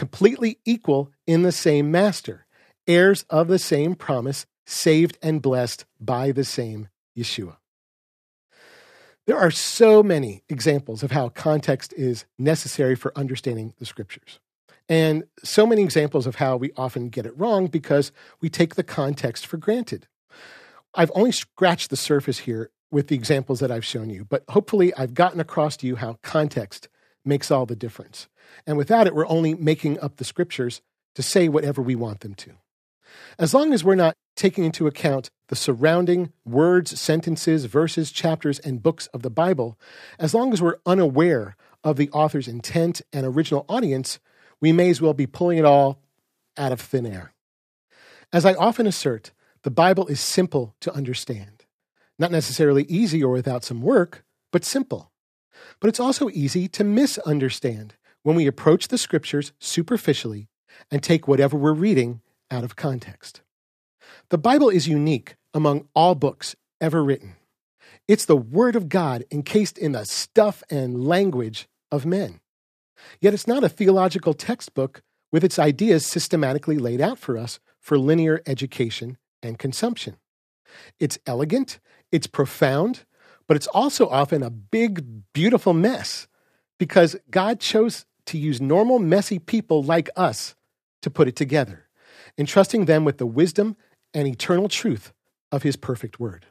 completely 0.03 0.59
equal 0.65 1.13
in 1.29 1.43
the 1.43 1.53
same 1.53 1.89
Master, 1.89 2.45
heirs 2.89 3.25
of 3.31 3.47
the 3.47 3.57
same 3.57 3.95
promise, 3.95 4.47
saved 4.67 5.17
and 5.23 5.41
blessed 5.41 5.85
by 6.01 6.33
the 6.33 6.43
same 6.43 6.89
Yeshua. 7.17 7.59
There 9.29 9.39
are 9.39 9.53
so 9.53 10.03
many 10.03 10.43
examples 10.49 11.05
of 11.05 11.13
how 11.13 11.29
context 11.29 11.93
is 11.97 12.25
necessary 12.37 12.97
for 12.97 13.17
understanding 13.17 13.75
the 13.79 13.87
scriptures. 13.87 14.41
And 14.89 15.23
so 15.45 15.69
many 15.69 15.83
examples 15.83 16.27
of 16.27 16.35
how 16.35 16.57
we 16.57 16.73
often 16.77 17.09
get 17.09 17.25
it 17.25 17.39
wrong 17.39 17.69
because 17.69 18.11
we 18.41 18.49
take 18.51 18.75
the 18.75 18.83
context 18.83 19.47
for 19.47 19.57
granted. 19.57 20.09
I've 20.95 21.13
only 21.15 21.31
scratched 21.31 21.91
the 21.91 21.97
surface 21.97 22.39
here 22.39 22.73
with 22.91 23.07
the 23.07 23.15
examples 23.15 23.61
that 23.61 23.71
I've 23.71 23.85
shown 23.85 24.11
you, 24.11 24.25
but 24.25 24.43
hopefully 24.49 24.93
I've 24.95 25.15
gotten 25.15 25.39
across 25.39 25.77
to 25.77 25.87
you 25.87 25.95
how 25.95 26.19
context 26.25 26.89
makes 27.25 27.51
all 27.51 27.67
the 27.67 27.77
difference. 27.77 28.29
And 28.67 28.77
without 28.77 29.07
it, 29.07 29.15
we're 29.15 29.29
only 29.29 29.55
making 29.55 30.01
up 30.01 30.17
the 30.17 30.25
scriptures 30.25 30.83
to 31.15 31.23
say 31.23 31.49
whatever 31.49 31.83
we 31.83 31.95
want 31.95 32.21
them 32.21 32.35
to. 32.35 32.53
As 33.39 33.53
long 33.53 33.73
as 33.73 33.85
we're 33.85 33.95
not 33.95 34.17
taking 34.37 34.65
into 34.65 34.87
account 34.87 35.31
the 35.49 35.57
surrounding 35.57 36.33
words, 36.45 36.99
sentences, 36.99 37.67
verses, 37.67 38.11
chapters, 38.11 38.59
and 38.61 38.83
books 38.83 39.07
of 39.09 39.23
the 39.23 39.31
Bible, 39.31 39.79
as 40.19 40.35
long 40.35 40.53
as 40.53 40.63
we're 40.63 40.79
unaware 40.87 41.57
of 41.85 41.97
the 41.97 42.11
author's 42.11 42.49
intent 42.49 43.03
and 43.13 43.27
original 43.27 43.67
audience, 43.69 44.19
we 44.61 44.73
may 44.73 44.89
as 44.89 45.01
well 45.01 45.15
be 45.15 45.27
pulling 45.27 45.59
it 45.59 45.65
all 45.65 45.99
out 46.57 46.73
of 46.73 46.81
thin 46.81 47.07
air. 47.07 47.35
As 48.33 48.47
I 48.47 48.55
often 48.55 48.87
assert, 48.87 49.33
the 49.63 49.71
Bible 49.71 50.07
is 50.07 50.21
simple 50.21 50.75
to 50.81 50.93
understand. 50.95 51.67
Not 52.19 52.31
necessarily 52.31 52.85
easy 52.85 53.23
or 53.23 53.33
without 53.33 53.65
some 53.65 53.83
work, 53.83 54.25
but 54.51 54.65
simple. 54.65 55.12
But 55.81 55.89
it's 55.89 56.01
also 56.01 56.31
easy 56.31 56.69
to 56.69 56.85
misunderstand 56.85 57.95
when 58.23 58.37
we 58.37 58.47
approach 58.47 58.89
the 58.89 58.99
scriptures 58.99 59.53
superficially 59.59 60.49
and 60.91 61.03
take 61.03 61.29
whatever 61.29 61.57
we're 61.57 61.73
reading 61.73 62.21
out 62.51 62.65
of 62.65 62.77
context. 62.77 63.43
The 64.31 64.39
Bible 64.39 64.69
is 64.69 64.89
unique 64.89 65.37
among 65.55 65.89
all 65.95 66.15
books 66.15 66.57
ever 66.81 67.03
written. 67.03 67.37
It's 68.09 68.25
the 68.25 68.37
Word 68.37 68.77
of 68.77 68.89
God 68.89 69.25
encased 69.31 69.79
in 69.79 69.93
the 69.93 70.05
stuff 70.05 70.63
and 70.71 71.05
language 71.05 71.69
of 71.91 72.07
men. 72.07 72.41
Yet 73.21 73.35
it's 73.35 73.47
not 73.47 73.65
a 73.65 73.69
theological 73.69 74.35
textbook 74.35 75.03
with 75.31 75.45
its 75.45 75.59
ideas 75.59 76.07
systematically 76.07 76.79
laid 76.79 77.01
out 77.01 77.19
for 77.19 77.39
us 77.39 77.59
for 77.81 77.99
linear 77.99 78.43
education 78.47 79.19
and 79.43 79.59
consumption. 79.59 80.17
It's 80.99 81.19
elegant, 81.27 81.81
it's 82.11 82.27
profound, 82.27 83.05
but 83.47 83.57
it's 83.57 83.67
also 83.69 84.09
often 84.09 84.43
a 84.43 84.51
big, 84.51 85.05
beautiful 85.33 85.73
mess 85.73 86.27
because 86.79 87.17
God 87.31 87.61
chose 87.61 88.07
to 88.27 88.39
use 88.39 88.61
normal, 88.61 88.99
messy 88.99 89.39
people 89.39 89.83
like 89.83 90.11
us 90.17 90.55
to 91.03 91.11
put 91.11 91.29
it 91.29 91.37
together, 91.37 91.87
entrusting 92.39 92.85
them 92.85 93.05
with 93.05 93.19
the 93.19 93.27
wisdom 93.27 93.77
and 94.15 94.27
eternal 94.29 94.69
truth 94.69 95.13
of 95.51 95.63
His 95.63 95.77
perfect 95.77 96.21
word. 96.21 96.47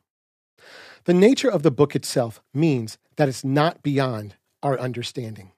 The 1.06 1.14
nature 1.14 1.50
of 1.50 1.64
the 1.64 1.72
book 1.72 1.96
itself 1.96 2.42
means 2.54 2.98
that 3.16 3.28
it's 3.28 3.44
not 3.44 3.82
beyond 3.82 4.36
our 4.62 4.80
understanding, 4.80 5.52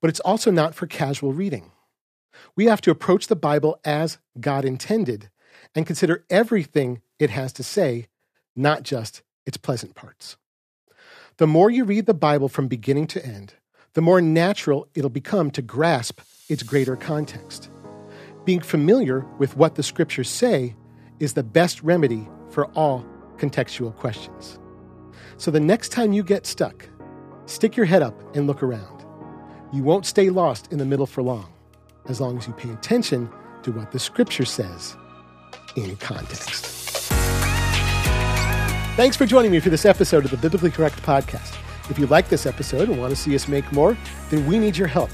but 0.00 0.08
it's 0.08 0.20
also 0.20 0.50
not 0.50 0.74
for 0.74 0.86
casual 0.86 1.32
reading. 1.32 1.72
We 2.56 2.66
have 2.66 2.80
to 2.82 2.90
approach 2.90 3.26
the 3.26 3.36
Bible 3.36 3.78
as 3.84 4.18
God 4.40 4.64
intended 4.64 5.30
and 5.74 5.86
consider 5.86 6.24
everything 6.30 7.02
it 7.18 7.30
has 7.30 7.52
to 7.54 7.62
say, 7.62 8.06
not 8.56 8.82
just 8.82 9.22
its 9.44 9.56
pleasant 9.56 9.94
parts. 9.94 10.36
The 11.40 11.46
more 11.46 11.70
you 11.70 11.84
read 11.84 12.04
the 12.04 12.12
Bible 12.12 12.50
from 12.50 12.68
beginning 12.68 13.06
to 13.06 13.24
end, 13.24 13.54
the 13.94 14.02
more 14.02 14.20
natural 14.20 14.86
it'll 14.94 15.08
become 15.08 15.50
to 15.52 15.62
grasp 15.62 16.20
its 16.50 16.62
greater 16.62 16.96
context. 16.96 17.70
Being 18.44 18.60
familiar 18.60 19.20
with 19.38 19.56
what 19.56 19.76
the 19.76 19.82
scriptures 19.82 20.28
say 20.28 20.76
is 21.18 21.32
the 21.32 21.42
best 21.42 21.82
remedy 21.82 22.28
for 22.50 22.66
all 22.72 23.06
contextual 23.38 23.96
questions. 23.96 24.58
So 25.38 25.50
the 25.50 25.60
next 25.60 25.92
time 25.92 26.12
you 26.12 26.22
get 26.22 26.44
stuck, 26.44 26.86
stick 27.46 27.74
your 27.74 27.86
head 27.86 28.02
up 28.02 28.36
and 28.36 28.46
look 28.46 28.62
around. 28.62 29.06
You 29.72 29.82
won't 29.82 30.04
stay 30.04 30.28
lost 30.28 30.70
in 30.70 30.76
the 30.76 30.84
middle 30.84 31.06
for 31.06 31.22
long, 31.22 31.50
as 32.06 32.20
long 32.20 32.36
as 32.36 32.48
you 32.48 32.52
pay 32.52 32.68
attention 32.68 33.30
to 33.62 33.72
what 33.72 33.92
the 33.92 33.98
scripture 33.98 34.44
says 34.44 34.94
in 35.74 35.96
context. 35.96 36.79
Thanks 39.00 39.16
for 39.16 39.24
joining 39.24 39.50
me 39.50 39.60
for 39.60 39.70
this 39.70 39.86
episode 39.86 40.26
of 40.26 40.30
the 40.30 40.36
Biblically 40.36 40.70
Correct 40.70 41.02
Podcast. 41.02 41.56
If 41.88 41.98
you 41.98 42.06
like 42.08 42.28
this 42.28 42.44
episode 42.44 42.90
and 42.90 43.00
want 43.00 43.08
to 43.08 43.16
see 43.16 43.34
us 43.34 43.48
make 43.48 43.72
more, 43.72 43.96
then 44.28 44.46
we 44.46 44.58
need 44.58 44.76
your 44.76 44.88
help. 44.88 45.08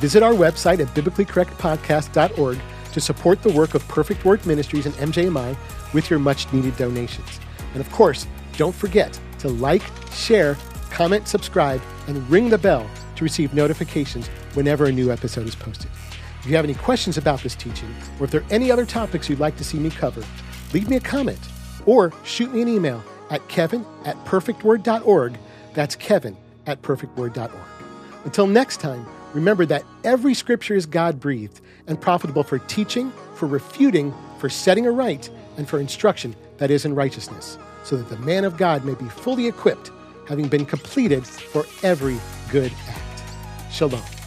Visit 0.00 0.24
our 0.24 0.32
website 0.32 0.80
at 0.80 0.88
biblicallycorrectpodcast.org 0.88 2.58
to 2.92 3.00
support 3.00 3.40
the 3.44 3.52
work 3.52 3.74
of 3.74 3.86
Perfect 3.86 4.24
Word 4.24 4.44
Ministries 4.44 4.86
and 4.86 4.94
MJMI 4.96 5.56
with 5.94 6.10
your 6.10 6.18
much 6.18 6.52
needed 6.52 6.76
donations. 6.76 7.38
And 7.74 7.80
of 7.80 7.88
course, 7.92 8.26
don't 8.56 8.74
forget 8.74 9.20
to 9.38 9.48
like, 9.48 9.84
share, 10.10 10.58
comment, 10.90 11.28
subscribe, 11.28 11.80
and 12.08 12.28
ring 12.28 12.48
the 12.48 12.58
bell 12.58 12.90
to 13.14 13.22
receive 13.22 13.54
notifications 13.54 14.26
whenever 14.54 14.86
a 14.86 14.92
new 14.92 15.12
episode 15.12 15.46
is 15.46 15.54
posted. 15.54 15.92
If 16.40 16.46
you 16.46 16.56
have 16.56 16.64
any 16.64 16.74
questions 16.74 17.18
about 17.18 17.44
this 17.44 17.54
teaching, 17.54 17.94
or 18.18 18.24
if 18.24 18.32
there 18.32 18.40
are 18.40 18.50
any 18.50 18.72
other 18.72 18.84
topics 18.84 19.30
you'd 19.30 19.38
like 19.38 19.56
to 19.58 19.64
see 19.64 19.78
me 19.78 19.90
cover, 19.90 20.24
leave 20.74 20.90
me 20.90 20.96
a 20.96 21.00
comment 21.00 21.38
or 21.86 22.12
shoot 22.24 22.52
me 22.52 22.62
an 22.62 22.68
email 22.68 23.00
at 23.30 23.46
kevin 23.48 23.84
at 24.04 24.16
perfectword.org. 24.24 25.38
That's 25.74 25.94
kevin 25.96 26.36
at 26.66 26.82
perfectword.org. 26.82 27.50
Until 28.24 28.46
next 28.46 28.80
time, 28.80 29.06
remember 29.32 29.66
that 29.66 29.84
every 30.04 30.34
scripture 30.34 30.74
is 30.74 30.86
God 30.86 31.20
breathed 31.20 31.60
and 31.86 32.00
profitable 32.00 32.42
for 32.42 32.58
teaching, 32.58 33.12
for 33.34 33.46
refuting, 33.46 34.14
for 34.38 34.48
setting 34.48 34.86
aright, 34.86 35.30
and 35.56 35.68
for 35.68 35.80
instruction 35.80 36.34
that 36.58 36.70
is 36.70 36.84
in 36.84 36.94
righteousness 36.94 37.58
so 37.88 37.96
that 37.96 38.08
the 38.10 38.18
man 38.18 38.44
of 38.44 38.58
God 38.58 38.84
may 38.84 38.94
be 38.94 39.08
fully 39.08 39.46
equipped, 39.46 39.90
having 40.26 40.46
been 40.46 40.66
completed 40.66 41.26
for 41.26 41.64
every 41.82 42.18
good 42.50 42.72
act. 42.86 43.22
Shalom. 43.72 44.17